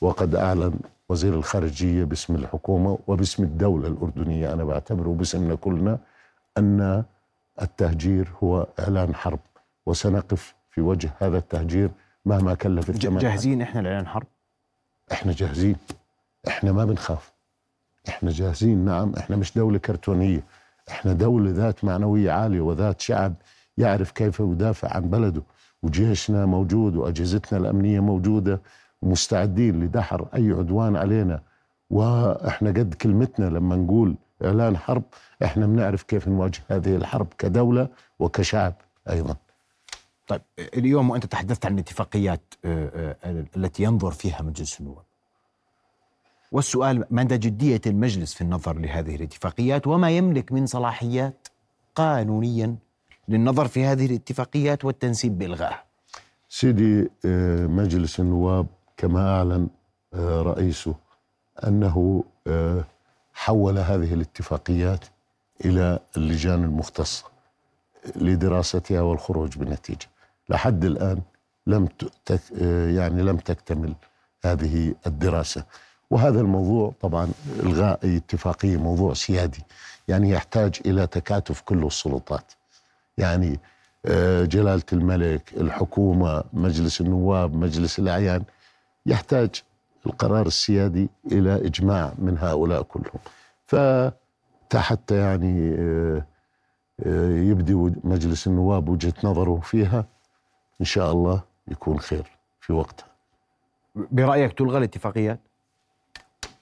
وقد 0.00 0.34
أعلن 0.34 0.78
وزير 1.08 1.34
الخارجية 1.34 2.04
باسم 2.04 2.34
الحكومة 2.34 2.98
وباسم 3.06 3.42
الدولة 3.42 3.88
الأردنية. 3.88 4.52
أنا 4.52 4.64
بعتبره 4.64 5.08
باسمنا 5.08 5.54
كلنا 5.54 5.98
أن 6.58 7.04
التهجير 7.62 8.28
هو 8.42 8.66
إعلان 8.80 9.14
حرب 9.14 9.38
وسنقف 9.86 10.54
في 10.70 10.80
وجه 10.80 11.10
هذا 11.18 11.38
التهجير 11.38 11.90
مهما 12.24 12.54
كلف 12.54 12.90
الثمن 12.90 13.18
جاهزين 13.18 13.62
إحنا 13.62 13.80
لإعلان 13.80 14.06
حرب؟ 14.06 14.26
إحنا 15.12 15.32
جاهزين. 15.32 15.76
إحنا 16.48 16.72
ما 16.72 16.84
بنخاف. 16.84 17.32
إحنا 18.08 18.30
جاهزين 18.30 18.84
نعم. 18.84 19.12
إحنا 19.18 19.36
مش 19.36 19.54
دولة 19.54 19.78
كرتونية. 19.78 20.44
إحنا 20.88 21.12
دولة 21.12 21.50
ذات 21.50 21.84
معنوية 21.84 22.30
عالية 22.32 22.60
وذات 22.60 23.00
شعب 23.00 23.34
يعرف 23.78 24.10
كيف 24.10 24.40
يدافع 24.40 24.94
عن 24.96 25.10
بلده. 25.10 25.42
وجيشنا 25.82 26.46
موجود 26.46 26.96
وأجهزتنا 26.96 27.58
الأمنية 27.58 28.00
موجودة 28.00 28.60
ومستعدين 29.02 29.84
لدحر 29.84 30.26
أي 30.34 30.50
عدوان 30.52 30.96
علينا. 30.96 31.40
وإحنا 31.90 32.70
قد 32.70 32.94
كلمتنا 32.94 33.44
لما 33.44 33.76
نقول 33.76 34.16
إعلان 34.44 34.76
حرب 34.76 35.02
إحنا 35.44 35.66
بنعرف 35.66 36.02
كيف 36.02 36.28
نواجه 36.28 36.60
هذه 36.68 36.96
الحرب 36.96 37.26
كدولة 37.38 37.88
وكشعب 38.18 38.74
أيضا. 39.10 39.36
طيب 40.26 40.40
اليوم 40.58 41.10
وانت 41.10 41.26
تحدثت 41.26 41.66
عن 41.66 41.74
الاتفاقيات 41.74 42.54
آه، 42.64 43.16
آه، 43.24 43.44
التي 43.56 43.82
ينظر 43.82 44.10
فيها 44.10 44.42
مجلس 44.42 44.80
النواب. 44.80 45.07
والسؤال 46.52 47.04
مدى 47.10 47.38
جدية 47.38 47.80
المجلس 47.86 48.34
في 48.34 48.40
النظر 48.40 48.78
لهذه 48.78 49.16
الاتفاقيات 49.16 49.86
وما 49.86 50.10
يملك 50.10 50.52
من 50.52 50.66
صلاحيات 50.66 51.48
قانونيا 51.94 52.76
للنظر 53.28 53.68
في 53.68 53.84
هذه 53.84 54.06
الاتفاقيات 54.06 54.84
والتنسيب 54.84 55.38
بإلغائها 55.38 55.84
سيدي 56.48 57.10
آه، 57.24 57.66
مجلس 57.66 58.20
النواب 58.20 58.66
كما 58.96 59.38
أعلن 59.38 59.68
آه، 60.14 60.42
رئيسه 60.42 60.94
أنه 61.66 62.24
آه، 62.46 62.84
حول 63.34 63.78
هذه 63.78 64.14
الاتفاقيات 64.14 65.04
إلى 65.64 65.98
اللجان 66.16 66.64
المختصة 66.64 67.24
لدراستها 68.16 69.00
والخروج 69.00 69.58
بنتيجة 69.58 70.06
لحد 70.48 70.84
الآن 70.84 71.20
لم 71.66 71.88
يعني 72.96 73.22
لم 73.22 73.36
تكتمل 73.36 73.94
هذه 74.44 74.94
الدراسة. 75.06 75.64
وهذا 76.10 76.40
الموضوع 76.40 76.92
طبعا 77.00 77.28
إلغاء 77.62 78.00
أي 78.04 78.16
اتفاقية 78.16 78.76
موضوع 78.76 79.14
سيادي. 79.14 79.64
يعني 80.08 80.30
يحتاج 80.30 80.80
إلى 80.86 81.06
تكاتف 81.06 81.60
كل 81.60 81.86
السلطات. 81.86 82.52
يعني 83.18 83.60
آه، 84.06 84.44
جلالة 84.44 84.82
الملك 84.92 85.52
الحكومة 85.56 86.44
مجلس 86.52 87.00
النواب 87.00 87.54
مجلس 87.56 87.98
الأعيان. 87.98 88.42
يحتاج 89.06 89.50
القرار 90.06 90.46
السيادي 90.46 91.08
إلى 91.32 91.66
إجماع 91.66 92.12
من 92.18 92.38
هؤلاء 92.38 92.82
كلهم. 92.82 93.20
فحتى 93.66 95.16
يعني 95.16 95.74
آه، 95.78 96.26
آه، 97.06 97.30
يبدي 97.30 97.74
مجلس 98.04 98.46
النواب 98.46 98.88
وجهة 98.88 99.14
نظره 99.24 99.60
فيها 99.62 100.04
إن 100.80 100.84
شاء 100.86 101.12
الله 101.12 101.42
يكون 101.68 102.00
خير 102.00 102.26
في 102.60 102.72
وقتها. 102.72 103.06
برأيك 103.94 104.52
تلغى 104.52 104.78
الاتفاقيات؟ 104.78 105.40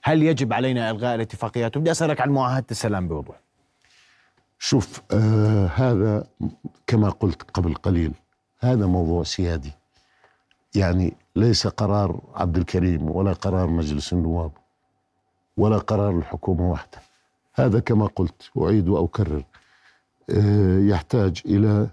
هل 0.06 0.22
يجب 0.22 0.52
علينا 0.52 0.90
إلغاء 0.90 1.14
الاتفاقيات؟ 1.14 1.76
وبدي 1.76 1.90
أسألك 1.90 2.20
عن 2.20 2.30
معاهدة 2.30 2.66
السلام 2.70 3.08
بوضوح. 3.08 3.36
شوف 4.58 5.02
آه 5.10 5.66
هذا 5.66 6.26
كما 6.86 7.10
قلت 7.10 7.42
قبل 7.42 7.74
قليل 7.74 8.12
هذا 8.60 8.86
موضوع 8.86 9.22
سيادي. 9.22 9.72
يعني 10.74 11.14
ليس 11.36 11.66
قرار 11.66 12.20
عبد 12.34 12.56
الكريم 12.56 13.10
ولا 13.10 13.32
قرار 13.32 13.66
مجلس 13.66 14.12
النواب 14.12 14.50
ولا 15.56 15.78
قرار 15.78 16.18
الحكومة 16.18 16.70
وحدها 16.70 17.00
هذا 17.54 17.80
كما 17.80 18.06
قلت 18.06 18.50
أعيد 18.58 18.88
وأكرر 18.88 19.42
آه 20.30 20.78
يحتاج 20.78 21.42
إلى 21.46 21.88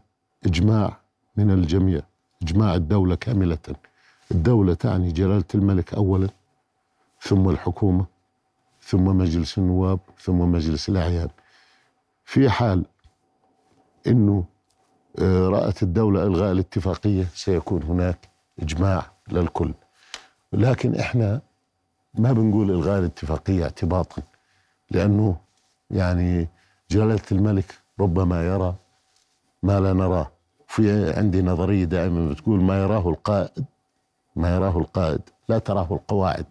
إجماع 0.45 0.97
من 1.37 1.51
الجميع 1.51 2.01
إجماع 2.43 2.75
الدولة 2.75 3.15
كاملة. 3.15 3.57
الدولة 4.31 4.73
تعني 4.73 5.11
جلالة 5.11 5.45
الملك 5.55 5.93
أولا 5.93 6.29
ثم 7.23 7.49
الحكومة 7.49 8.05
ثم 8.81 9.03
مجلس 9.05 9.57
النواب 9.57 9.99
ثم 10.19 10.37
مجلس 10.39 10.89
الأعيان. 10.89 11.29
في 12.25 12.49
حال 12.49 12.85
إنه 14.07 14.45
آه، 15.19 15.47
رأت 15.49 15.83
الدولة 15.83 16.23
إلغاء 16.23 16.51
الاتفاقية 16.51 17.25
سيكون 17.35 17.83
هناك 17.83 18.29
إجماع 18.59 19.05
للكل. 19.31 19.73
لكن 20.53 20.95
إحنا 20.95 21.41
ما 22.13 22.31
بنقول 22.33 22.71
إلغاء 22.71 22.99
الاتفاقية 22.99 23.63
اعتباطا 23.63 24.21
لأنه 24.91 25.37
يعني 25.91 26.47
جلالة 26.91 27.21
الملك 27.31 27.73
ربما 27.99 28.45
يرى 28.47 28.75
ما 29.63 29.79
لا 29.79 29.93
نراه. 29.93 30.31
في 30.67 31.13
عندي 31.17 31.41
نظرية 31.41 31.85
دائما 31.85 32.29
بتقول 32.29 32.61
ما 32.61 32.79
يراه 32.83 33.09
القائد 33.09 33.65
ما 34.35 34.55
يراه 34.55 34.77
القائد 34.77 35.21
لا 35.49 35.59
تراه 35.59 35.87
القواعد. 35.93 36.45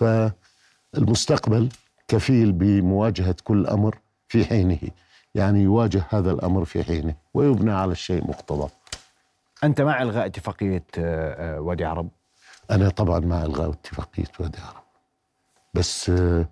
فالمستقبل 0.00 1.68
كفيل 2.08 2.52
بمواجهة 2.52 3.36
كل 3.44 3.66
أمر 3.66 3.98
في 4.28 4.44
حينه 4.44 4.78
يعني 5.34 5.62
يواجه 5.62 6.02
هذا 6.08 6.30
الأمر 6.30 6.64
في 6.64 6.84
حينه 6.84 7.14
ويبنى 7.34 7.72
على 7.72 7.92
الشيء 7.92 8.28
مقتضى. 8.28 8.70
أنت 9.64 9.80
مع 9.80 10.02
إلغاء 10.02 10.26
اتفاقية 10.26 10.84
آه، 10.98 11.56
آه، 11.56 11.60
وادي 11.60 11.84
عرب؟ 11.84 12.08
أنا 12.70 12.88
طبعا 12.88 13.18
مع 13.18 13.44
إلغاء 13.44 13.70
اتفاقية 13.70 14.24
وادي 14.40 14.58
عرب. 14.58 14.82
بس 15.74 16.10
آه، 16.10 16.48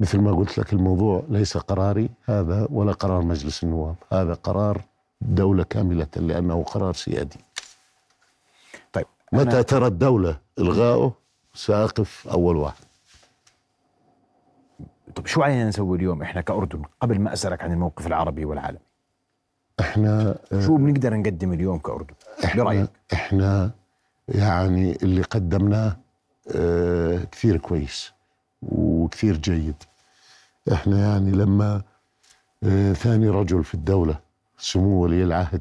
مثل 0.00 0.18
ما 0.18 0.32
قلت 0.32 0.58
لك 0.58 0.72
الموضوع 0.72 1.24
ليس 1.28 1.56
قراري 1.56 2.10
هذا 2.24 2.68
ولا 2.70 2.92
قرار 2.92 3.22
مجلس 3.22 3.64
النواب. 3.64 3.96
هذا 4.12 4.34
قرار 4.34 4.82
دولة 5.20 5.64
كاملة 5.64 6.06
لأنه 6.16 6.62
قرار 6.62 6.94
سيادي. 6.94 7.38
طيب 8.92 9.06
متى 9.32 9.62
ترى 9.62 9.86
الدولة 9.86 10.38
إلغاؤه؟ 10.58 11.12
سأقف 11.54 12.28
أول 12.28 12.56
واحد. 12.56 12.84
طب 15.16 15.26
شو 15.26 15.42
علينا 15.42 15.68
نسوي 15.68 15.98
اليوم 15.98 16.22
إحنا 16.22 16.40
كأردن 16.40 16.82
قبل 17.00 17.20
ما 17.20 17.32
أسألك 17.32 17.62
عن 17.62 17.72
الموقف 17.72 18.06
العربي 18.06 18.44
والعالمي؟ 18.44 18.80
إحنا 19.80 20.38
شو 20.60 20.76
بنقدر 20.76 21.14
نقدم 21.16 21.52
اليوم 21.52 21.78
كأردن؟ 21.78 22.14
إحنا 22.44 22.64
برأيك؟ 22.64 22.90
إحنا 23.12 23.70
يعني 24.28 24.96
اللي 25.02 25.22
قدمناه 25.22 25.96
آه 26.56 27.24
كثير 27.32 27.56
كويس 27.56 28.12
وكثير 28.62 29.36
جيد. 29.36 29.74
إحنا 30.72 30.98
يعني 31.00 31.30
لما 31.30 31.82
آه 32.62 32.92
ثاني 32.92 33.28
رجل 33.28 33.64
في 33.64 33.74
الدولة 33.74 34.18
سمو 34.58 35.02
ولي 35.02 35.22
العهد 35.24 35.60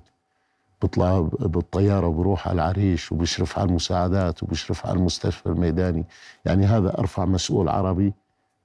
بيطلع 0.81 1.20
بالطيارة 1.39 2.08
وبروح 2.08 2.48
على 2.48 2.55
العريش 2.55 3.12
وبيشرف 3.12 3.60
على 3.60 3.70
المساعدات 3.70 4.43
وبيشرف 4.43 4.86
على 4.86 4.98
المستشفى 4.98 5.46
الميداني 5.46 6.05
يعني 6.46 6.65
هذا 6.65 6.98
أرفع 7.00 7.25
مسؤول 7.25 7.70
عربي 7.70 8.13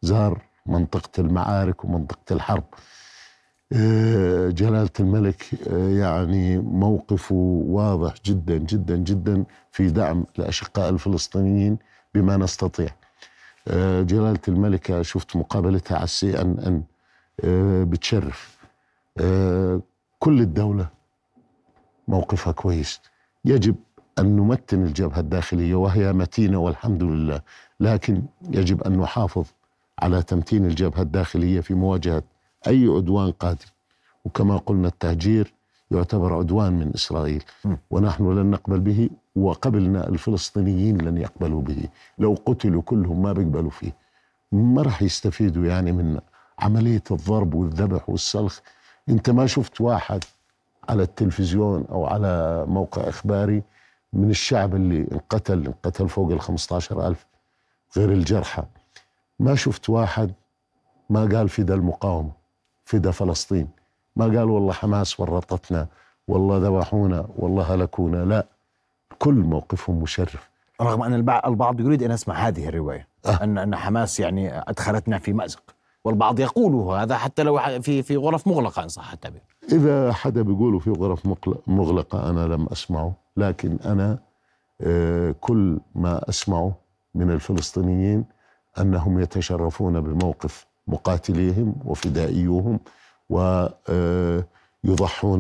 زار 0.03 0.43
منطقة 0.69 1.21
المعارك 1.21 1.85
ومنطقة 1.85 2.33
الحرب. 2.35 2.65
آه، 3.73 4.49
جلالة 4.49 4.91
الملك 5.01 5.45
آه، 5.71 5.89
يعني 5.89 6.59
موقفه 6.59 7.35
واضح 7.69 8.15
جدا 8.25 8.57
جدا 8.57 8.97
جدا 8.97 9.45
في 9.73 9.89
دعم 9.91 10.25
الأشقاء 10.39 10.89
الفلسطينيين 10.89 11.79
بما 12.15 12.37
نستطيع. 12.37 12.89
آه، 13.69 14.03
جلالة 14.03 14.41
الملكة 14.49 15.03
شفت 15.03 15.37
مقابلتها 15.37 15.95
على 15.95 16.05
السي 16.05 16.41
أن 16.41 16.59
أن 16.59 16.83
بتشرف. 17.91 18.57
كل 20.19 20.41
الدولة 20.41 20.89
موقفها 22.09 22.53
كويس. 22.53 23.01
يجب 23.45 23.77
أن 24.19 24.37
نمتن 24.37 24.83
الجبهة 24.83 25.21
الداخلية 25.21 25.75
وهي 25.75 26.13
متينة 26.13 26.59
والحمد 26.59 27.03
لله 27.03 27.41
لكن 27.81 28.23
يجب 28.51 28.83
أن 28.83 28.99
نحافظ 28.99 29.45
على 29.99 30.23
تمتين 30.23 30.65
الجبهة 30.65 31.03
الداخلية 31.03 31.61
في 31.61 31.75
مواجهة 31.75 32.23
أي 32.67 32.87
عدوان 32.87 33.31
قادم. 33.33 33.67
وكما 34.25 34.57
قلنا 34.57 34.89
التهجير 34.89 35.53
يعتبر 35.91 36.35
عدوان 36.35 36.73
من 36.73 36.93
إسرائيل. 36.95 37.45
ونحن 37.91 38.39
لن 38.39 38.51
نقبل 38.51 38.81
به 38.81 39.11
وقبلنا 39.37 40.09
الفلسطينيين 40.09 40.99
لن 40.99 41.19
يقبلوا 41.19 41.63
به. 41.63 41.89
لو 42.19 42.37
قتلوا 42.47 42.83
كلهم 42.83 43.23
ما 43.23 43.33
بيقبلوا 43.33 43.71
فيه. 43.71 43.93
ما 44.53 44.83
راح 44.83 45.03
يستفيدوا 45.03 45.67
يعني 45.67 45.93
من 45.93 46.21
عملية 46.59 47.03
الضرب 47.11 47.55
والذبح 47.55 48.09
والسلخ. 48.09 48.61
انت 49.09 49.31
ما 49.31 49.47
شفت 49.47 49.81
واحد 49.81 50.25
على 50.89 51.03
التلفزيون 51.03 51.85
أو 51.91 52.07
على 52.07 52.65
موقع 52.69 53.09
إخباري 53.09 53.63
من 54.13 54.31
الشعب 54.31 54.75
اللي 54.75 55.07
انقتل 55.13 55.67
انقتل 55.67 56.09
فوق 56.09 56.33
ال 56.33 56.41
15 56.41 57.09
ألف 57.09 57.27
غير 57.97 58.13
الجرحى. 58.13 58.63
ما 59.39 59.55
شفت 59.55 59.91
واحد 59.91 60.33
ما 61.11 61.21
قال 61.21 61.49
فدا 61.49 61.75
المقاومة 61.75 62.31
فدا 62.85 63.11
فلسطين. 63.11 63.69
ما 64.17 64.25
قال 64.25 64.51
والله 64.51 64.73
حماس 64.73 65.21
ورطتنا 65.21 65.87
والله 66.29 66.59
ذبحونا 66.59 67.29
والله 67.37 67.75
هلكونا. 67.75 68.25
لا 68.25 68.47
كل 69.19 69.35
موقفهم 69.35 70.03
مشرف. 70.03 70.51
رغم 70.81 71.03
أن 71.03 71.15
البعض 71.47 71.81
يريد 71.81 72.03
أن 72.03 72.11
يسمع 72.11 72.35
هذه 72.35 72.69
الرواية 72.69 73.09
أه. 73.27 73.45
ان 73.45 73.59
أن 73.59 73.77
حماس 73.77 74.21
يعني 74.21 74.59
أدخلتنا 74.61 75.19
في 75.19 75.33
مأزق. 75.33 75.63
والبعض 76.05 76.41
يقول 76.41 76.75
هذا 76.99 77.17
حتى 77.17 77.43
لو 77.43 77.59
في 77.81 78.03
في 78.03 78.17
غرف 78.17 78.47
مغلقة 78.49 78.83
إن 78.83 78.89
صح 78.89 79.13
التعبير 79.13 79.43
إذا 79.73 80.13
حدا 80.13 80.43
بيقوله 80.43 80.79
في 80.79 80.91
غرف 80.91 81.27
مغلقة 81.67 82.31
أنا 82.31 82.47
لم 82.55 82.67
أسمعه 82.73 83.15
لكن 83.37 83.79
أنا 83.85 84.19
آه، 84.81 85.35
كل 85.41 85.79
ما 85.95 86.29
أسمعه 86.29 86.75
من 87.15 87.31
الفلسطينيين 87.31 88.25
أنهم 88.81 89.21
يتشرفون 89.21 90.01
بموقف 90.01 90.67
مقاتليهم 90.87 91.75
وفدائيوهم 91.85 92.81
ويضحون 93.31 94.45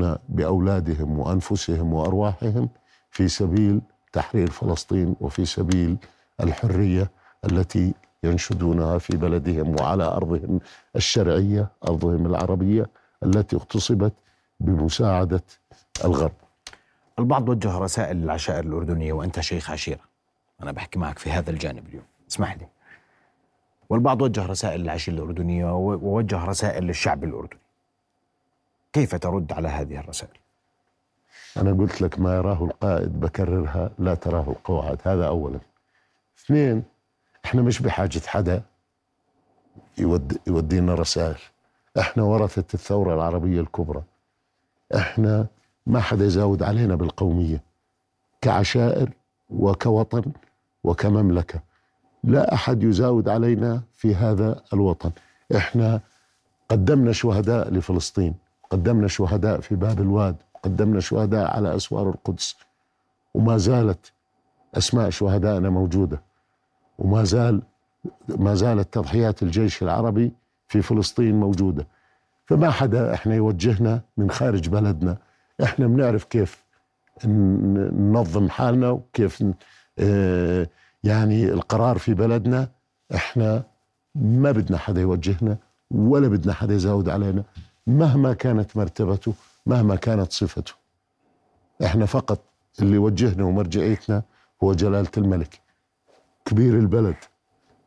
آه، 0.05 0.19
بأولادهم 0.28 1.19
وأنفسهم 1.19 1.92
وأرواحهم 1.92 2.68
في 3.11 3.29
سبيل 3.29 3.81
تحرير 4.12 4.51
فلسطين 4.51 5.16
وفي 5.20 5.44
سبيل 5.44 5.96
الحرية 6.40 7.11
التي 7.44 7.94
ينشدونها 8.25 8.99
في 8.99 9.16
بلدهم 9.16 9.77
وعلى 9.81 10.05
أرضهم 10.05 10.61
الشرعية 10.96 11.68
أرضهم 11.88 12.27
العربية 12.27 12.87
التي 13.22 13.57
اغتصبت 13.57 14.12
بمساعدة 14.61 15.42
الغرب. 16.05 16.33
البعض 17.18 17.49
وجه 17.49 17.79
رسائل 17.79 18.16
للعشائر 18.16 18.64
الأردنية 18.64 19.12
وأنت 19.12 19.40
شيخ 19.40 19.70
عشيرة. 19.70 20.01
أنا 20.62 20.72
بحكي 20.72 20.99
معك 20.99 21.18
في 21.18 21.31
هذا 21.31 21.51
الجانب 21.51 21.88
اليوم، 21.88 22.05
اسمح 22.31 22.57
لي. 22.57 22.66
والبعض 23.88 24.22
وجه 24.22 24.46
رسائل 24.46 24.81
للعشيرة 24.81 25.14
الأردنية 25.14 25.75
ووجه 25.77 26.44
رسائل 26.44 26.85
للشعب 26.85 27.25
الأردني. 27.25 27.61
كيف 28.92 29.14
ترد 29.14 29.53
على 29.53 29.68
هذه 29.68 30.01
الرسائل؟ 30.01 30.38
أنا 31.57 31.72
قلت 31.72 32.03
لك 32.03 32.18
ما 32.18 32.37
يراه 32.37 32.64
القائد 32.64 33.20
بكررها 33.20 33.90
لا 33.99 34.14
تراه 34.14 34.51
القواعد. 34.51 34.99
هذا 35.05 35.27
أولا. 35.27 35.61
اثنين 36.38 36.83
إحنا 37.44 37.62
مش 37.62 37.83
بحاجة 37.83 38.20
حدا 38.27 38.62
يود 39.99 40.38
يودينا 40.46 40.94
رسائل. 40.94 41.38
إحنا 41.99 42.22
ورثة 42.22 42.75
الثورة 42.75 43.14
العربية 43.14 43.61
الكبرى. 43.61 44.03
إحنا 44.96 45.46
ما 45.87 46.01
حدا 46.01 46.25
يزاود 46.25 46.62
علينا 46.62 46.94
بالقومية 46.94 47.62
كعشائر 48.40 49.11
وكوطن 49.51 50.33
وكمملكة. 50.85 51.61
لا 52.26 52.54
أحد 52.54 52.82
يزاود 52.82 53.28
علينا 53.28 53.82
في 53.92 54.14
هذا 54.14 54.62
الوطن. 54.72 55.10
إحنا 55.56 56.00
قدمنا 56.68 57.12
شهداء 57.12 57.70
لفلسطين 57.70 58.34
قدمنا 58.70 59.08
شهداء 59.08 59.60
في 59.60 59.74
باب 59.74 60.00
الواد 60.00 60.36
قدمنا 60.62 61.00
شهداء 61.00 61.56
على 61.56 61.76
أسوار 61.76 62.10
القدس. 62.10 62.56
وما 63.34 63.56
زالت 63.56 64.12
أسماء 64.74 65.10
شهدائنا 65.10 65.70
موجودة. 65.70 66.22
وما 66.98 67.24
زال 67.24 67.62
ما 68.28 68.54
زالت 68.54 68.94
تضحيات 68.94 69.42
الجيش 69.42 69.82
العربي 69.82 70.32
في 70.68 70.82
فلسطين 70.82 71.40
موجودة. 71.40 71.86
فما 72.46 72.70
حدا 72.70 73.14
إحنا 73.14 73.34
يوجهنا 73.34 74.00
من 74.16 74.30
خارج 74.30 74.68
بلدنا. 74.68 75.16
إحنا 75.62 75.86
بنعرف 75.86 76.24
كيف 76.24 76.64
ننظم 77.24 78.48
حالنا 78.50 78.90
وكيف 78.90 79.44
آه 79.98 80.68
يعني 81.07 81.45
القرار 81.45 81.99
في 81.99 82.14
بلدنا 82.14 82.69
إحنا 83.14 83.62
ما 84.14 84.53
بدنا 84.53 84.79
حدا 84.79 85.01
يوجهنا 85.01 85.57
ولا 85.90 86.29
بدنا 86.29 86.53
حدا 86.53 86.75
يزاود 86.75 87.09
علينا 87.09 87.42
مهما 87.87 88.33
كانت 88.33 88.77
مرتبته 88.77 89.35
مهما 89.66 89.97
كانت 89.97 90.33
صفته. 90.33 90.73
إحنا 91.85 92.07
فقط 92.07 92.38
اللي 92.81 92.95
يوجهنا 92.95 93.45
ومرجعيتنا 93.45 94.23
هو 94.64 94.75
جلالة 94.75 95.11
الملك. 95.16 95.61
كبير 96.45 96.79
البلد 96.79 97.16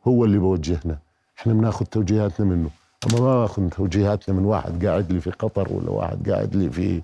هو 0.08 0.24
اللي 0.24 0.38
بوجهنا. 0.38 0.98
إحنا 1.38 1.52
بناخذ 1.52 1.84
توجيهاتنا 1.84 2.46
منه. 2.46 2.70
أما 3.06 3.20
ما 3.20 3.40
باخذ 3.40 3.68
توجيهاتنا 3.68 4.34
من 4.34 4.44
واحد 4.44 4.86
قاعد 4.86 5.12
لي 5.12 5.20
في 5.20 5.30
قطر 5.30 5.72
ولا 5.72 5.90
واحد 5.90 6.30
قاعد 6.30 6.56
لي 6.56 6.70
في 6.70 7.02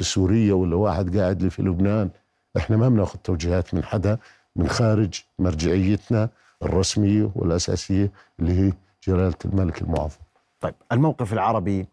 سوريا 0.00 0.54
ولا 0.54 0.76
واحد 0.76 1.18
قاعد 1.18 1.42
لي 1.42 1.50
في 1.50 1.62
لبنان 1.62 2.10
إحنا 2.56 2.76
ما 2.76 2.88
بناخذ 2.88 3.18
توجيهات 3.18 3.74
من 3.74 3.84
حدا. 3.84 4.18
من 4.56 4.68
خارج 4.68 5.24
مرجعيتنا 5.38 6.28
الرسمية 6.62 7.30
والأساسية 7.34 8.12
اللي 8.40 8.52
هي 8.60 8.72
جلالة 9.08 9.34
الملك 9.44 9.82
المعظم 9.82 10.18
طيب 10.60 10.74
الموقف 10.92 11.32
العربي 11.32 11.86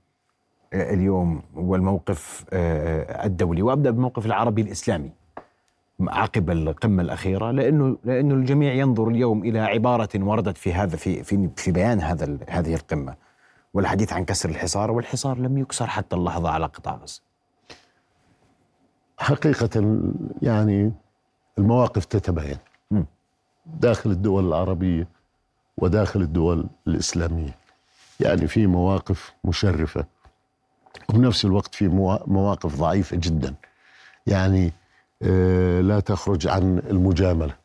آه، 0.74 0.94
اليوم 0.94 1.42
والموقف 1.56 2.46
آه، 2.54 3.26
الدولي 3.26 3.62
وأبدأ 3.62 3.92
بالموقف 3.92 4.26
العربي 4.26 4.62
الإسلامي 4.62 5.12
عقب 6.08 6.50
القمة 6.50 7.04
الأخيرة 7.04 7.52
لأنه 7.52 7.98
لأنه 8.04 8.36
الجميع 8.36 8.74
ينظر 8.74 9.08
اليوم 9.08 9.44
إلى 9.44 9.60
عبارة 9.60 10.10
وردت 10.16 10.58
في 10.58 10.74
هذا 10.74 10.98
في 10.98 11.24
في 11.24 11.50
في 11.56 11.72
بيان 11.72 12.02
هذا 12.02 12.38
هذه 12.50 12.74
القمة 12.74 13.16
والحديث 13.74 14.14
عن 14.14 14.26
كسر 14.26 14.50
الحصار 14.50 14.92
والحصار 14.92 15.38
لم 15.38 15.58
يكسر 15.58 15.88
حتى 15.88 16.16
اللحظة 16.16 16.50
على 16.50 16.66
قطاع 16.66 16.96
غزة. 16.96 17.22
حقيقة 19.18 20.02
يعني 20.42 20.92
المواقف 21.60 22.06
تتباين. 22.06 22.58
داخل 23.66 24.12
الدول 24.12 24.48
العربية 24.48 25.08
وداخل 25.78 26.22
الدول 26.22 26.68
الإسلامية. 26.88 27.56
يعني 28.20 28.48
في 28.48 28.68
مواقف 28.68 29.34
مشرفة. 29.44 30.06
وبنفس 31.10 31.46
الوقت 31.46 31.76
في 31.76 31.88
مواقف 32.28 32.76
ضعيفة 32.76 33.18
جدا. 33.18 33.56
يعني 34.28 34.74
آه، 35.22 35.82
لا 35.82 36.00
تخرج 36.00 36.48
عن 36.48 36.80
المجاملة. 36.90 37.56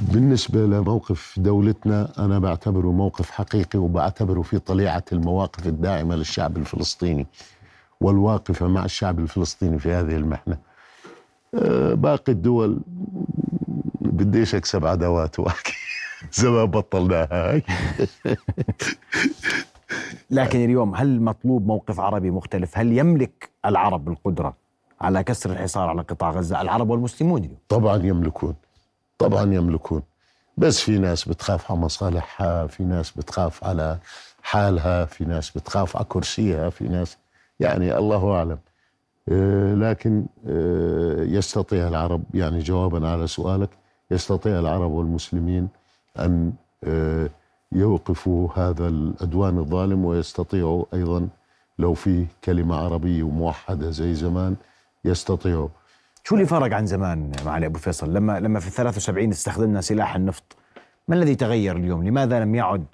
بالنسبة 0.00 0.60
لموقف 0.60 1.34
دولتنا 1.38 2.12
أنا 2.18 2.38
بعتبره 2.38 2.92
موقف 2.92 3.30
حقيقي 3.30 3.78
وبعتبره 3.78 4.42
في 4.42 4.58
طليعة 4.58 5.04
المواقف 5.12 5.66
الداعمة 5.66 6.14
للشعب 6.16 6.56
الفلسطيني. 6.56 7.26
والواقفة 8.00 8.66
مع 8.68 8.84
الشعب 8.84 9.18
الفلسطيني 9.18 9.78
في 9.78 9.92
هذه 9.92 10.16
المحنة. 10.16 10.58
باقي 11.92 12.32
الدول 12.32 12.78
بديش 14.00 14.54
اكسب 14.54 14.86
عداوات 14.86 15.40
واحكي 15.40 15.72
زمان 16.32 16.66
بطلناها 16.66 17.62
لكن 20.30 20.64
اليوم 20.64 20.94
هل 20.94 21.20
مطلوب 21.20 21.66
موقف 21.66 22.00
عربي 22.00 22.30
مختلف؟ 22.30 22.78
هل 22.78 22.98
يملك 22.98 23.50
العرب 23.64 24.08
القدرة 24.08 24.54
على 25.00 25.24
كسر 25.24 25.50
الحصار 25.52 25.88
على 25.88 26.02
قطاع 26.02 26.30
غزة؟ 26.30 26.60
العرب 26.60 26.90
والمسلمون 26.90 27.40
اليوم. 27.40 27.58
طبعا 27.68 27.96
يملكون. 27.96 28.54
طبعا 29.18 29.42
يملكون. 29.54 30.02
بس 30.56 30.80
في 30.80 30.98
ناس 30.98 31.28
بتخاف 31.28 31.70
على 31.72 31.80
مصالحها 31.80 32.66
في 32.66 32.84
ناس 32.84 33.10
بتخاف 33.10 33.64
على 33.64 33.98
حالها 34.42 35.04
في 35.04 35.24
ناس 35.24 35.50
بتخاف 35.50 35.96
على 35.96 36.06
كرسيها 36.08 36.70
في 36.70 36.84
ناس 36.88 37.16
يعني 37.60 37.98
الله 37.98 38.32
أعلم. 38.34 38.50
آه، 38.50 38.65
لكن 39.28 40.26
آه، 40.46 41.22
يستطيع 41.22 41.88
العرب 41.88 42.22
يعني 42.34 42.58
جوابا 42.58 43.08
على 43.08 43.26
سؤالك 43.26 43.70
يستطيع 44.10 44.58
العرب 44.58 44.90
والمسلمين 44.90 45.68
أن 46.18 46.52
آه، 46.84 47.30
يوقفوا 47.72 48.48
هذا 48.54 48.88
العدوان 48.88 49.58
الظالم 49.58 50.04
ويستطيعوا 50.04 50.84
أيضا 50.94 51.28
لو 51.78 51.94
في 51.94 52.26
كلمة 52.44 52.76
عربية 52.76 53.22
وموحدة 53.22 53.90
زي 53.90 54.14
زمان 54.14 54.56
يستطيعوا 55.04 55.68
شو 56.24 56.34
اللي 56.34 56.46
فرق 56.46 56.74
عن 56.74 56.86
زمان 56.86 57.32
معالي 57.46 57.66
أبو 57.66 57.78
فيصل 57.78 58.14
لما 58.14 58.40
لما 58.40 58.60
في 58.60 58.66
ال 58.66 58.72
73 58.72 59.30
استخدمنا 59.30 59.80
سلاح 59.80 60.16
النفط 60.16 60.56
ما 61.08 61.14
الذي 61.14 61.34
تغير 61.34 61.76
اليوم؟ 61.76 62.04
لماذا 62.04 62.40
لم 62.40 62.54
يعد 62.54 62.84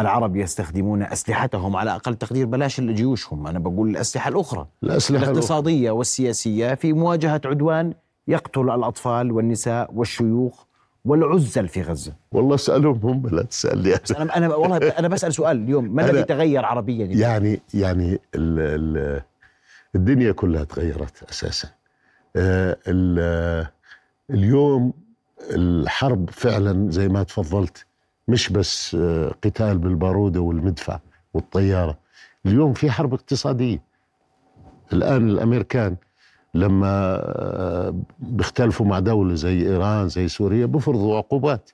العرب 0.00 0.36
يستخدمون 0.36 1.02
أسلحتهم 1.02 1.76
على 1.76 1.94
أقل 1.94 2.14
تقدير 2.14 2.46
بلاش 2.46 2.80
جيوشهم، 2.80 3.46
أنا 3.46 3.58
بقول 3.58 3.88
الأسلحة 3.90 4.28
الأخرى. 4.30 4.66
الأسلحة 4.82 5.24
الاقتصادية 5.24 5.90
والسياسية 5.90 6.74
في 6.74 6.92
مواجهة 6.92 7.40
عدوان 7.44 7.94
يقتل 8.28 8.70
الأطفال 8.70 9.32
والنساء 9.32 9.90
والشيوخ 9.94 10.64
والعزل 11.04 11.68
في 11.68 11.82
غزة. 11.82 12.12
والله 12.32 12.54
اسألهم 12.54 13.00
هم 13.02 13.22
لا 13.32 13.42
تسألني. 13.42 13.94
بس 14.04 14.12
أنا 14.12 14.36
أنا 14.36 14.54
والله 14.54 14.76
أنا 14.76 15.08
بسأل 15.08 15.34
سؤال 15.34 15.56
اليوم. 15.56 15.84
ما 15.94 16.10
الذي 16.10 16.22
تغير 16.24 16.64
عربيا؟ 16.64 17.04
اليوم؟ 17.04 17.20
يعني 17.20 17.60
يعني 17.74 18.12
ال 18.34 18.60
ال 18.60 19.22
الدنيا 19.94 20.32
كلها 20.32 20.64
تغيرت 20.64 21.22
أساسا. 21.30 21.68
آه، 22.36 22.76
ال- 22.88 23.66
اليوم 24.30 24.92
الحرب 25.50 26.30
فعلا 26.30 26.90
زي 26.90 27.08
ما 27.08 27.22
تفضلت 27.22 27.86
مش 28.28 28.48
بس 28.48 28.94
آه، 29.00 29.28
قتال 29.44 29.78
بالبارودة 29.78 30.40
والمدفع 30.40 30.98
والطيارة. 31.34 31.98
اليوم 32.46 32.72
في 32.72 32.90
حرب 32.90 33.14
اقتصادية. 33.14 33.82
الآن 34.92 35.28
الأمريكان 35.28 35.96
لما 36.54 37.16
آه، 37.24 37.94
بيختلفوا 38.18 38.86
مع 38.86 38.98
دولة 38.98 39.34
زي 39.34 39.62
إيران 39.62 40.08
زي 40.08 40.28
سوريا 40.28 40.66
بفرضوا 40.66 41.16
عقوبات. 41.16 41.70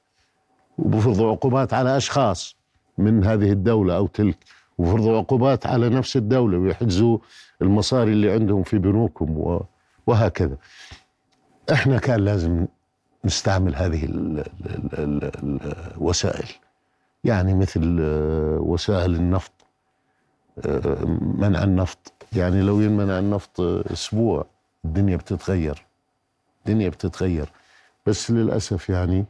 وبفرضوا 0.79 1.31
عقوبات 1.31 1.75
على 1.75 1.97
أشخاص 1.97 2.57
من 2.99 3.25
هذه 3.25 3.53
الدولة 3.53 3.97
أو 3.97 4.07
تلك. 4.07 4.39
وفرضوا 4.79 5.19
عقوبات 5.19 5.67
على 5.67 5.89
نفس 5.89 6.17
الدولة 6.17 6.59
ويحجزوا 6.59 7.19
المصاري 7.63 8.13
اللي 8.13 8.33
عندهم 8.33 8.63
في 8.63 8.79
بنوكهم 8.79 9.61
وهكذا. 10.07 10.57
إحنا 11.73 11.99
كان 11.99 12.21
لازم 12.21 12.67
نستعمل 13.25 13.77
هذه 13.77 14.05
ال 14.05 14.39
ال 14.99 15.25
ال 15.25 15.61
الوسائل 15.97 16.49
يعني 17.25 17.55
مثل 17.55 17.99
آه، 18.01 18.59
وسائل 18.61 19.15
النفط. 19.15 19.53
آه، 20.67 21.05
منع 21.21 21.63
النفط. 21.63 22.13
يعني 22.33 22.63
لو 22.63 22.81
ينمنع 22.81 23.19
النفط 23.19 23.61
آه، 23.61 23.85
أسبوع 23.93 24.47
الدنيا 24.85 25.17
بتتغير. 25.17 25.87
الدنيا 26.67 26.89
بتتغير. 26.89 27.53
بس 28.07 28.31
للأسف 28.31 28.91
يعني 28.91 29.25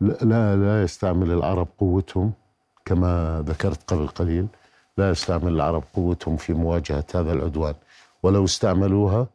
لا 0.00 0.56
لا 0.56 0.82
يستعمل 0.82 1.30
العرب 1.30 1.68
قوتهم 1.78 2.32
كما 2.84 3.44
ذكرت 3.46 3.90
قبل 3.90 4.06
قليل 4.08 4.46
لا 4.98 5.10
يستعمل 5.10 5.52
العرب 5.52 5.84
قوتهم 5.94 6.36
في 6.36 6.52
مواجهة 6.52 7.04
هذا 7.14 7.32
العدوان. 7.32 7.74
ولو 8.22 8.44
استعملوها 8.44 9.26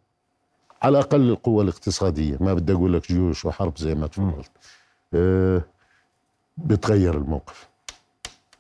على 0.82 0.92
الأقل 0.98 1.30
القوة 1.30 1.64
الاقتصادية. 1.64 2.38
ما 2.40 2.54
بدي 2.54 2.74
أقول 2.74 2.94
لك 2.94 3.08
جيوش 3.12 3.46
وحرب 3.46 3.78
زي 3.78 3.96
ما 3.96 4.08
تفضلت. 4.08 4.52
آه 5.14 5.62
بتغير 6.58 7.18
الموقف. 7.18 7.68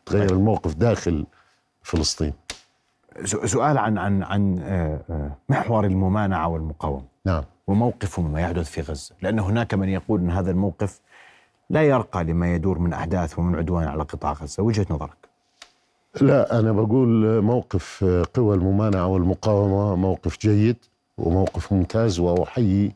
تغير 0.06 0.32
الموقف 0.32 0.73
داخل 0.75 1.25
فلسطين. 1.84 2.34
سؤال 3.25 3.77
عن 3.77 3.97
عن 3.97 4.23
عن 4.23 4.60
آه، 4.60 5.01
آه، 5.10 5.32
محور 5.49 5.86
الممانعة 5.86 6.47
والمقاومة. 6.47 7.06
نعم. 7.25 7.43
وموقفه 7.67 8.21
مما 8.21 8.41
يحدث 8.41 8.69
في 8.69 8.82
غزة. 8.82 9.15
لأن 9.21 9.39
هناك 9.39 9.73
من 9.73 9.89
يقول 9.89 10.19
أن 10.19 10.30
هذا 10.30 10.51
الموقف 10.51 10.99
لا 11.69 11.84
يرقى 11.84 12.23
لما 12.23 12.56
يدور 12.56 12.80
من 12.80 12.93
أحداث 12.93 13.39
ومن 13.39 13.56
عدوان 13.56 13.88
على 13.88 14.03
قطاع 14.03 14.32
غزة. 14.34 14.63
وجهة 14.63 14.86
نظرك؟ 14.89 15.17
لا 16.21 16.60
أنا 16.60 16.71
بقول 16.71 17.41
موقف 17.41 18.06
قوى 18.34 18.56
الممانعة 18.56 19.08
والمقاومة 19.08 19.95
موقف 19.95 20.38
جيد. 20.39 20.77
وموقف 21.17 21.73
ممتاز 21.73 22.19
وأحيي 22.19 22.91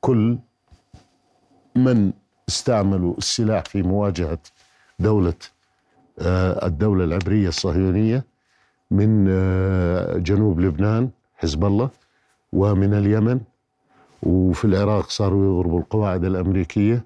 كل 0.00 0.38
من 1.76 2.12
استعملوا 2.48 3.14
السلاح 3.18 3.64
في 3.64 3.82
مواجهة 3.82 4.38
دولة 4.98 5.34
آه، 6.18 6.66
الدولة 6.66 7.04
العبرية 7.04 7.48
الصهيونية 7.48 8.24
من 8.90 9.26
آه، 9.30 10.16
جنوب 10.18 10.60
لبنان 10.60 11.10
حزب 11.36 11.64
الله 11.64 11.90
ومن 12.52 12.94
اليمن 12.94 13.40
وفي 14.22 14.64
العراق 14.64 15.10
صاروا 15.10 15.44
يضربوا 15.60 15.80
القواعد 15.80 16.24
الأمريكية 16.24 17.04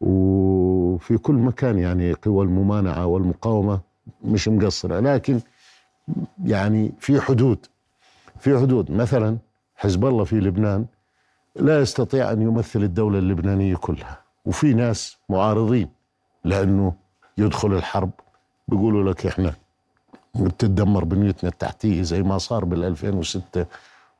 وفي 0.00 1.18
كل 1.18 1.34
مكان 1.34 1.78
يعني 1.78 2.12
قوى 2.12 2.44
الممانعة 2.44 3.06
والمقاومة 3.06 3.80
مش 4.24 4.48
مقصرة 4.48 5.00
لكن 5.00 5.40
يعني 6.44 6.92
في 7.00 7.20
حدود 7.20 7.66
في 8.40 8.58
حدود. 8.58 8.90
مثلا 8.90 9.38
حزب 9.78 10.04
الله 10.04 10.24
في 10.24 10.36
لبنان 10.40 10.86
لا 11.56 11.80
يستطيع 11.80 12.32
أن 12.32 12.42
يمثل 12.42 12.82
الدولة 12.82 13.18
اللبنانية 13.18 13.76
كلها. 13.76 14.18
وفي 14.46 14.74
ناس 14.74 15.16
معارضين 15.28 15.88
لأنه 16.44 16.92
يدخل 17.38 17.72
الحرب 17.72 18.10
بيقولوا 18.68 19.10
لك 19.12 19.26
إحنا 19.26 19.52
بتتدمر 20.34 21.04
بنيتنا 21.04 21.50
التحتية 21.50 22.02
زي 22.02 22.22
ما 22.22 22.38
صار 22.38 22.64
بال 22.64 22.84
2006 22.84 23.66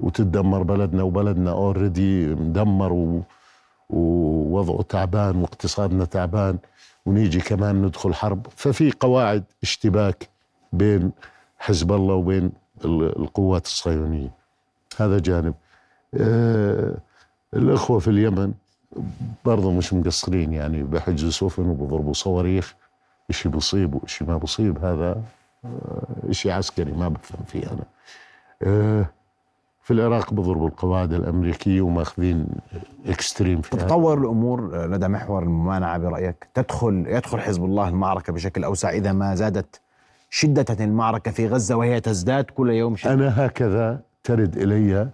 وتتدمر 0.01 0.63
بلدنا 0.63 1.03
وبلدنا 1.03 1.51
اوريدي 1.51 2.27
مدمر 2.27 2.93
و... 2.93 3.23
ووضعه 3.91 4.83
تعبان 4.83 5.37
واقتصادنا 5.37 6.05
تعبان 6.05 6.59
ونيجي 7.07 7.41
كمان 7.41 7.83
ندخل 7.83 8.15
حرب. 8.15 8.47
ففي 8.57 8.93
قواعد 9.01 9.45
اشتباك 9.63 10.29
بين 10.73 11.13
حزب 11.59 11.93
الله 11.93 12.15
وبين 12.15 12.53
ال- 12.85 13.19
القوات 13.23 13.67
الصهيونية. 13.67 14.38
هذا 15.03 15.19
جانب. 15.19 15.55
آه 16.15 16.95
الأخوة 17.55 17.99
في 17.99 18.09
اليمن 18.09 18.53
برضه 19.45 19.73
مش 19.73 19.95
مقصرين 19.95 20.53
يعني 20.53 20.83
بحجزوا 20.83 21.31
سفن 21.31 21.69
وبضربوا 21.69 22.13
صواريخ 22.13 22.75
اشي 23.31 23.49
بصيب 23.49 23.95
واشي 23.95 24.25
ما 24.25 24.37
بصيب 24.37 24.85
هذا 24.85 25.23
آه، 25.65 26.31
إشي 26.31 26.53
عسكري 26.53 26.93
ما 26.93 27.09
بفهم 27.09 27.45
فيه 27.47 27.63
أنا. 27.63 27.85
آه، 28.63 29.07
في 29.83 29.91
العراق 29.95 30.35
بضربوا 30.35 30.69
القواعد 30.69 31.13
الأمريكية 31.13 31.81
وماخذين 31.81 32.47
اكستريم 33.07 33.61
في. 33.61 33.71
تتطور 33.71 34.19
الأمور 34.19 34.87
لدى 34.87 35.09
محور 35.09 35.43
الممانعة 35.43 35.99
برأيك؟ 35.99 36.49
تدخل 36.55 37.05
يدخل 37.09 37.41
حزب 37.41 37.65
الله 37.65 37.89
المعركة 37.89 38.33
بشكل 38.33 38.65
أوسع 38.65 38.91
إذا 38.91 39.13
ما 39.13 39.35
زادت 39.35 39.81
شدة 40.31 40.85
المعركة 40.85 41.31
في 41.31 41.49
غزة 41.49 41.77
وهي 41.77 42.01
تزداد 42.01 42.45
كل 42.45 42.71
يوم 42.71 42.97
شدة؟ 42.97 43.13
أنا 43.13 43.47
هكذا 43.47 44.01
ترد 44.29 44.57
إلي 44.57 45.01
آه، 45.01 45.11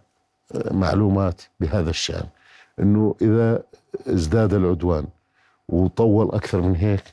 معلومات 0.71 1.43
بهذا 1.61 1.91
الشأن. 1.91 2.27
إنه 2.81 3.15
إذا 3.23 3.63
ازداد 4.09 4.55
العدوان 4.55 5.07
وطول 5.69 6.29
أكثر 6.35 6.61
من 6.61 6.77
هيك 6.77 7.05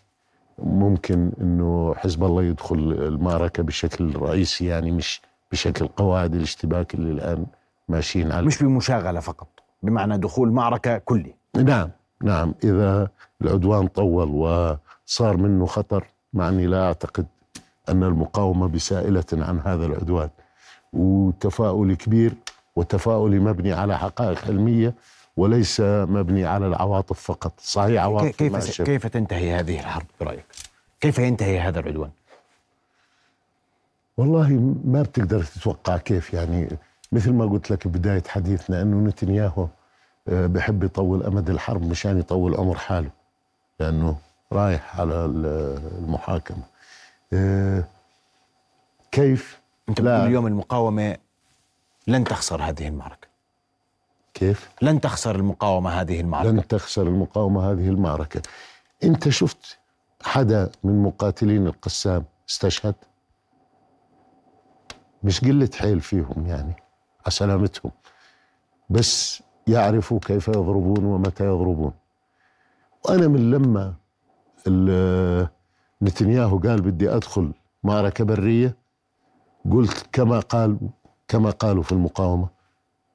ممكن 0.60 1.32
إنه 1.42 1.94
حزب 1.96 2.24
الله 2.24 2.44
يدخل 2.44 2.76
المعركة 2.78 3.64
بشكل 3.64 4.16
رئيسي 4.16 4.66
يعني 4.66 4.92
مش 4.92 5.22
بشكل 5.52 5.88
قواعد 5.88 6.36
الاشتباك 6.36 6.94
اللي 6.94 7.12
الآن 7.12 7.46
ماشيين 7.90 8.32
عليه. 8.32 8.48
مش 8.48 8.64
بمشاغلة 8.64 9.20
فقط 9.20 9.48
بمعنى 9.84 10.18
دخول 10.18 10.52
معركة 10.52 10.98
كلي. 10.98 11.36
نعم 11.56 11.90
نعم. 12.24 12.54
إذا 12.64 13.10
العدوان 13.42 13.88
طول 13.88 14.30
وصار 14.30 15.38
منه 15.38 15.66
خطر 15.66 16.06
مع 16.34 16.50
أني 16.50 16.68
لا 16.68 16.86
أعتقد 16.86 17.26
أن 17.90 18.04
المقاومة 18.04 18.68
بسائلة 18.68 19.26
عن 19.34 19.60
هذا 19.60 19.86
العدوان. 19.86 20.30
وتفاؤلي 20.94 21.96
كبير 21.96 22.34
وتفاؤلي 22.76 23.40
مبني 23.40 23.74
على 23.74 23.98
حقائق 23.98 24.46
علمية 24.46 24.94
وليس 25.38 25.82
مبني 25.86 26.46
على 26.46 26.68
العواطف 26.68 27.20
فقط. 27.20 27.54
صحيح 27.60 28.04
عواطف 28.04 28.36
كيف. 28.36 28.82
كيف 28.82 29.08
تنتهي 29.08 29.54
هذه 29.60 29.80
الحرب 29.80 30.06
برأيك؟ 30.22 30.46
كيف 31.02 31.20
ينتهي 31.20 31.60
هذا 31.60 31.80
العدوان؟ 31.80 32.10
والله 34.18 34.76
ما 34.86 35.02
بتقدر 35.02 35.44
تتوقع 35.44 35.98
كيف 35.98 36.34
يعني. 36.34 36.68
مثل 37.12 37.34
ما 37.34 37.46
قلت 37.46 37.72
لك 37.72 37.88
بداية 37.88 38.24
حديثنا 38.28 38.82
أنه 38.82 39.10
نتنياهو 39.10 39.68
آه، 40.28 40.48
بحب 40.48 40.84
يطول 40.84 41.24
أمد 41.24 41.50
الحرب 41.50 41.90
مشان 41.90 42.20
يطول 42.20 42.56
عمر 42.56 42.76
حاله 42.78 43.10
لأنه 43.80 44.18
رايح 44.54 45.00
على 45.00 45.26
المحاكمة. 45.26 46.64
آه، 47.34 47.84
كيف 49.12 49.61
أنت 49.92 50.02
بتقول 50.02 50.16
اليوم 50.28 50.48
المقاومة 50.48 51.18
لن 52.08 52.24
تخسر 52.24 52.64
هذه 52.64 52.88
المعركة. 52.88 53.28
كيف؟ 54.34 54.70
لن 54.82 55.02
تخسر 55.02 55.36
المقاومة 55.36 55.90
هذه 55.90 56.22
المعركة. 56.22 56.50
لن 56.50 56.68
تخسر 56.68 57.08
المقاومة 57.08 57.72
هذه 57.72 57.90
المعركة. 57.90 58.42
أنت 59.04 59.30
شفت 59.30 59.78
حدا 60.24 60.72
من 60.84 61.04
مقاتلين 61.04 61.68
القسام 61.68 62.26
استشهد؟ 62.50 62.96
مش 65.24 65.42
قلة 65.42 65.70
حيل 65.80 66.02
فيهم 66.02 66.46
يعني 66.48 66.76
على 67.26 67.32
سلامتهم. 67.32 67.92
بس 68.90 69.44
يعرفوا 69.68 70.20
كيف 70.20 70.48
يضربون 70.48 71.06
ومتى 71.06 71.44
يضربون. 71.46 71.94
وأنا 73.06 73.28
من 73.28 73.52
لما 73.52 73.94
نتنياهو 76.02 76.58
قال 76.58 76.82
بدي 76.82 77.10
أدخل 77.16 77.54
معركة 77.84 78.24
برية 78.24 78.81
قلت 79.72 80.06
كما 80.12 80.40
قال 80.40 80.78
كما 81.28 81.50
قالوا 81.50 81.84
في 81.84 81.92
المقاومة 81.92 82.48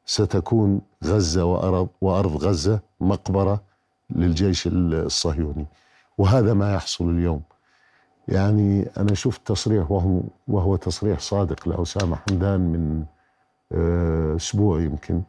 ستكون 0.04 0.80
غزة 1.04 1.44
وأرض 1.44 1.88
وأرض 2.00 2.36
غزة 2.44 2.80
مقبرة 3.00 3.62
للجيش 4.10 4.66
الصهيوني. 4.72 5.66
وهذا 6.18 6.54
ما 6.54 6.74
يحصل 6.74 7.10
اليوم. 7.10 7.42
يعني 8.28 8.90
أنا 8.96 9.14
شفت 9.14 9.46
تصريح 9.46 9.90
وهو, 9.90 10.20
وهو 10.48 10.76
تصريح 10.76 11.18
صادق 11.18 11.68
لأسامة 11.68 12.16
حمدان 12.16 12.60
من 12.60 13.04
آه، 13.72 14.36
أسبوع 14.36 14.80
يمكن 14.80 15.22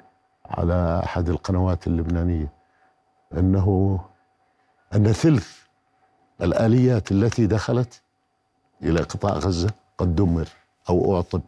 على 0.45 1.01
أحد 1.05 1.29
القنوات 1.29 1.87
اللبنانية 1.87 2.53
أنه 3.33 3.99
أن 4.95 5.11
ثلث 5.11 5.57
الآليات 6.41 7.11
التي 7.11 7.47
دخلت 7.47 8.01
إلى 8.83 8.99
قطاع 8.99 9.33
غزة 9.33 9.69
قد 9.97 10.15
دمر. 10.15 10.47
أو 10.89 11.15
أعطب 11.15 11.41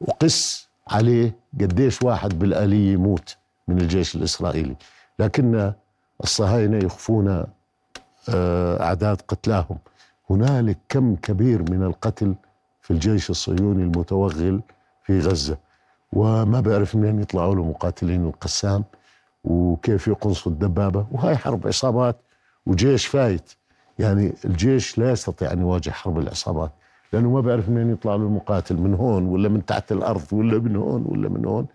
وقس 0.00 0.68
عليه 0.88 1.34
قديش 1.60 2.02
واحد 2.02 2.38
بالآلية 2.38 2.92
يموت 2.92 3.36
من 3.68 3.78
الجيش 3.80 4.14
الإسرائيلي. 4.16 4.76
لكن 5.18 5.72
الصهاينة 6.24 6.76
يخفون 6.84 7.46
آه، 8.28 8.82
أعداد 8.82 9.20
قتلاهم. 9.28 9.78
هنالك 10.30 10.78
كم 10.88 11.16
كبير 11.16 11.62
من 11.70 11.82
القتل 11.82 12.34
في 12.82 12.90
الجيش 12.90 13.30
الصهيوني 13.30 13.82
المتوغل 13.82 14.60
في 15.04 15.20
غزة. 15.20 15.56
وما 16.12 16.60
بعرف 16.60 16.96
منين 16.96 17.20
يطلعوا 17.20 17.54
له 17.54 17.64
مقاتلين 17.64 18.26
القسام 18.26 18.84
وكيف 19.44 20.08
يقنصوا 20.08 20.52
الدبابة. 20.52 21.06
وهاي 21.10 21.36
حرب 21.36 21.66
عصابات 21.66 22.16
وجيش 22.66 23.06
فايت. 23.06 23.50
يعني 23.98 24.34
الجيش 24.44 24.98
لا 24.98 25.10
يستطيع 25.10 25.52
أن 25.52 25.60
يواجه 25.60 25.90
حرب 25.90 26.18
العصابات. 26.18 26.72
لأنه 27.12 27.30
ما 27.30 27.40
بعرف 27.40 27.68
منين 27.68 27.90
يطلع 27.90 28.14
له 28.14 28.22
المقاتل 28.22 28.76
من 28.76 28.94
هون 28.94 29.26
ولا 29.26 29.48
من 29.48 29.64
تحت 29.64 29.92
الأرض 29.92 30.32
ولا 30.32 30.58
من 30.58 30.76
هون 30.76 31.04
ولا 31.06 31.28
من 31.28 31.44
هون. 31.44 31.66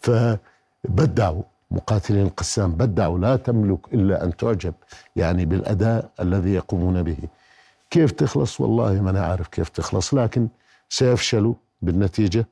فبدعوا 0.00 1.42
مقاتلين 1.70 2.26
القسام 2.26 2.72
بدعوا 2.72 3.18
لا 3.18 3.36
تملك 3.36 3.94
إلا 3.94 4.24
أن 4.24 4.36
تعجب 4.36 4.74
يعني 5.16 5.44
بالأداء 5.44 6.10
الذي 6.20 6.54
يقومون 6.54 7.02
به. 7.02 7.16
كيف 7.90 8.10
تخلص؟ 8.12 8.60
والله 8.60 9.02
ما 9.02 9.10
أنا 9.10 9.20
عارف 9.20 9.48
كيف 9.48 9.68
تخلص 9.68 10.14
لكن 10.14 10.48
سيفشلوا 10.88 11.54
بالنتيجة. 11.82 12.46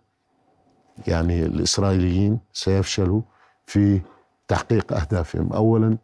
يعني 1.06 1.46
الإسرائيليين 1.46 2.38
سيفشلوا 2.52 3.20
في 3.66 4.00
تحقيق 4.48 4.92
أهدافهم. 4.92 5.52
أولا 5.52 5.96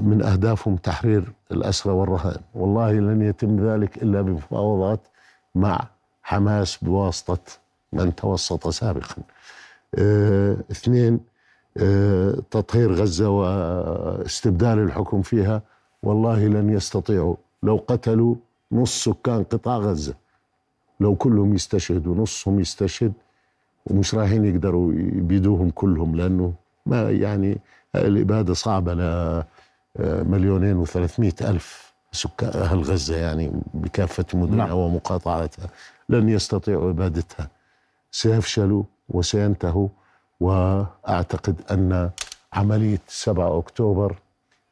من 0.00 0.22
أهدافهم 0.22 0.76
تحرير 0.76 1.32
الأسرى 1.52 1.92
والرهائن. 1.92 2.40
والله 2.54 2.92
لن 2.92 3.22
يتم 3.22 3.68
ذلك 3.68 4.02
إلا 4.02 4.22
بمفاوضات 4.22 5.00
مع 5.58 5.86
حماس 6.22 6.76
بواسطة 6.76 7.38
من 7.92 8.14
توسط 8.14 8.68
سابقا. 8.68 9.22
آه 9.94 10.56
اثنين 10.70 11.20
آه 11.76 12.42
تطهير 12.50 12.92
غزة 12.92 13.28
واستبدال 13.28 14.78
الحكم 14.78 15.22
فيها. 15.22 15.62
والله 16.02 16.46
لن 16.46 16.70
يستطيعوا. 16.70 17.36
لو 17.62 17.84
قتلوا 17.88 18.34
نص 18.72 19.04
سكان 19.04 19.44
قطاع 19.44 19.76
غزة. 19.78 20.14
لو 21.00 21.14
كلهم 21.14 21.54
يستشهدوا 21.54 22.16
نصهم 22.16 22.60
يستشهد 22.60 23.12
ومش 23.86 24.14
رايحين 24.14 24.44
يقدروا 24.44 24.92
يبيدوهم 24.92 25.70
كلهم 25.70 26.16
لأنه 26.16 26.52
ما 26.86 27.10
يعني 27.10 27.58
الإبادة 27.94 28.54
صعبة 28.54 28.94
ل 28.94 29.42
مليونين 29.98 30.76
وثلاثمائة 30.76 31.34
ألف. 31.40 31.87
سكان 32.12 32.60
أهل 32.62 32.82
غزة 32.82 33.16
يعني 33.16 33.52
بكافة 33.74 34.24
مدنها 34.34 34.66
نعم. 34.66 34.76
ومقاطعتها 34.76 35.66
لن 36.08 36.28
يستطيعوا 36.28 36.90
إبادتها. 36.90 37.48
سيفشلوا 38.10 38.82
وسينتهوا 39.08 39.88
وأعتقد 40.40 41.60
أن 41.70 42.10
عملية 42.52 43.00
7 43.08 43.58
أكتوبر 43.58 44.16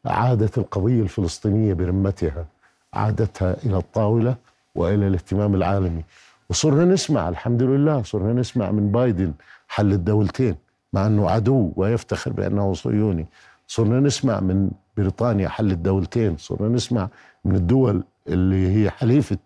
عادت 0.05 0.59
القضية 0.59 1.03
الفلسطينية 1.03 1.75
برمتها 1.75 2.46
عادتها 2.94 3.57
إلى 3.64 3.77
الطاولة 3.77 4.37
وإلى 4.75 5.07
الاهتمام 5.07 5.55
العالمي. 5.55 6.05
وصرنا 6.51 6.85
نسمع 6.85 7.29
الحمد 7.29 7.62
لله 7.62 8.03
صرنا 8.03 8.33
نسمع 8.33 8.70
من 8.70 8.92
بايدن 8.92 9.33
حل 9.68 9.92
الدولتين 9.92 10.57
مع 10.92 11.07
أنه 11.07 11.31
عدو 11.31 11.72
ويفتخر 11.77 12.33
بأنه 12.33 12.75
صهيوني. 12.75 13.27
صرنا 13.68 14.01
نسمع 14.01 14.40
من 14.40 14.70
بريطانيا 14.97 15.49
حل 15.49 15.71
الدولتين. 15.71 16.37
صرنا 16.37 16.69
نسمع 16.69 17.09
من 17.45 17.55
الدول 17.57 18.05
اللي 18.29 18.69
هي 18.77 18.91
حليفة 18.91 19.39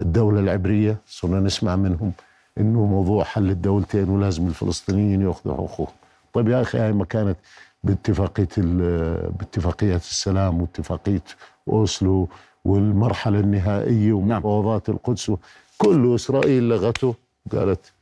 الدولة 0.00 0.40
العبرية 0.40 0.98
صرنا 1.06 1.40
نسمع 1.40 1.76
منهم 1.76 2.12
إنه 2.58 2.86
موضوع 2.86 3.24
حل 3.24 3.50
الدولتين 3.50 4.08
ولازم 4.08 4.46
الفلسطينيين 4.46 5.22
يأخذوا 5.22 5.54
حقوقهم. 5.54 5.86
طيب 6.32 6.48
يا 6.48 6.60
أخي 6.62 6.78
هاي 6.78 6.92
ما 6.92 7.04
كانت 7.04 7.36
باتفاقية 7.84 8.48
باتفاقيه 9.38 9.96
السلام 9.96 10.60
واتفاقية 10.60 11.22
أوسلو 11.68 12.28
والمرحلة 12.64 13.40
النهائية 13.40 14.12
نعم. 14.12 14.36
ومفاوضات 14.36 14.88
القدس 14.88 15.32
كله 15.78 16.14
إسرائيل 16.14 16.68
لغته 16.68 17.14
قالت 17.52 17.92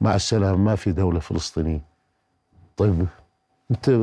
مع 0.00 0.14
السلامة 0.14 0.56
ما 0.56 0.74
في 0.76 0.92
دولة 0.92 1.20
فلسطينية. 1.20 1.80
طيب 2.76 3.06
انت 3.70 4.00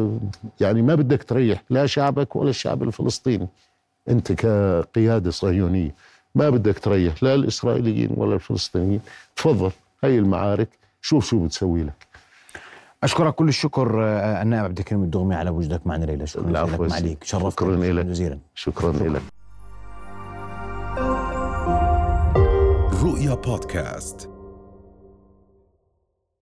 يعني 0.61 0.81
ما 0.81 0.95
بدك 0.95 1.23
تريح 1.23 1.63
لا 1.69 1.85
شعبك 1.85 2.35
ولا 2.35 2.49
الشعب 2.49 2.83
الفلسطيني. 2.83 3.47
انت 4.09 4.31
كقيادة 4.31 5.31
صهيونية 5.31 5.95
ما 6.35 6.49
بدك 6.49 6.79
تريح 6.79 7.23
لا 7.23 7.33
الإسرائيليين 7.33 8.09
ولا 8.15 8.35
الفلسطينيين. 8.35 9.01
تفضل 9.35 9.71
هاي 10.03 10.19
المعارك 10.19 10.69
شوف 11.01 11.25
شو 11.25 11.45
بتسوي 11.45 11.83
لك. 11.83 12.07
أشكرك 13.03 13.35
كل 13.35 13.47
الشكر 13.47 14.03
آه، 14.03 14.41
النائب 14.41 14.63
عبد 14.65 14.77
الكريم 14.77 15.03
الدغمي 15.03 15.35
على 15.35 15.49
وجودك 15.49 15.87
معنا 15.87 16.05
ليلى. 16.05 16.27
شكرا 16.27 16.65
لك. 16.65 16.79
معليك 16.79 17.23
شكرا 17.23 17.75
لك. 17.75 18.05
جزيلا. 18.05 18.39
شكرا. 18.55 18.91
لك. 18.91 19.21
رؤيا 23.03 23.35
بودكاست. 23.35 24.36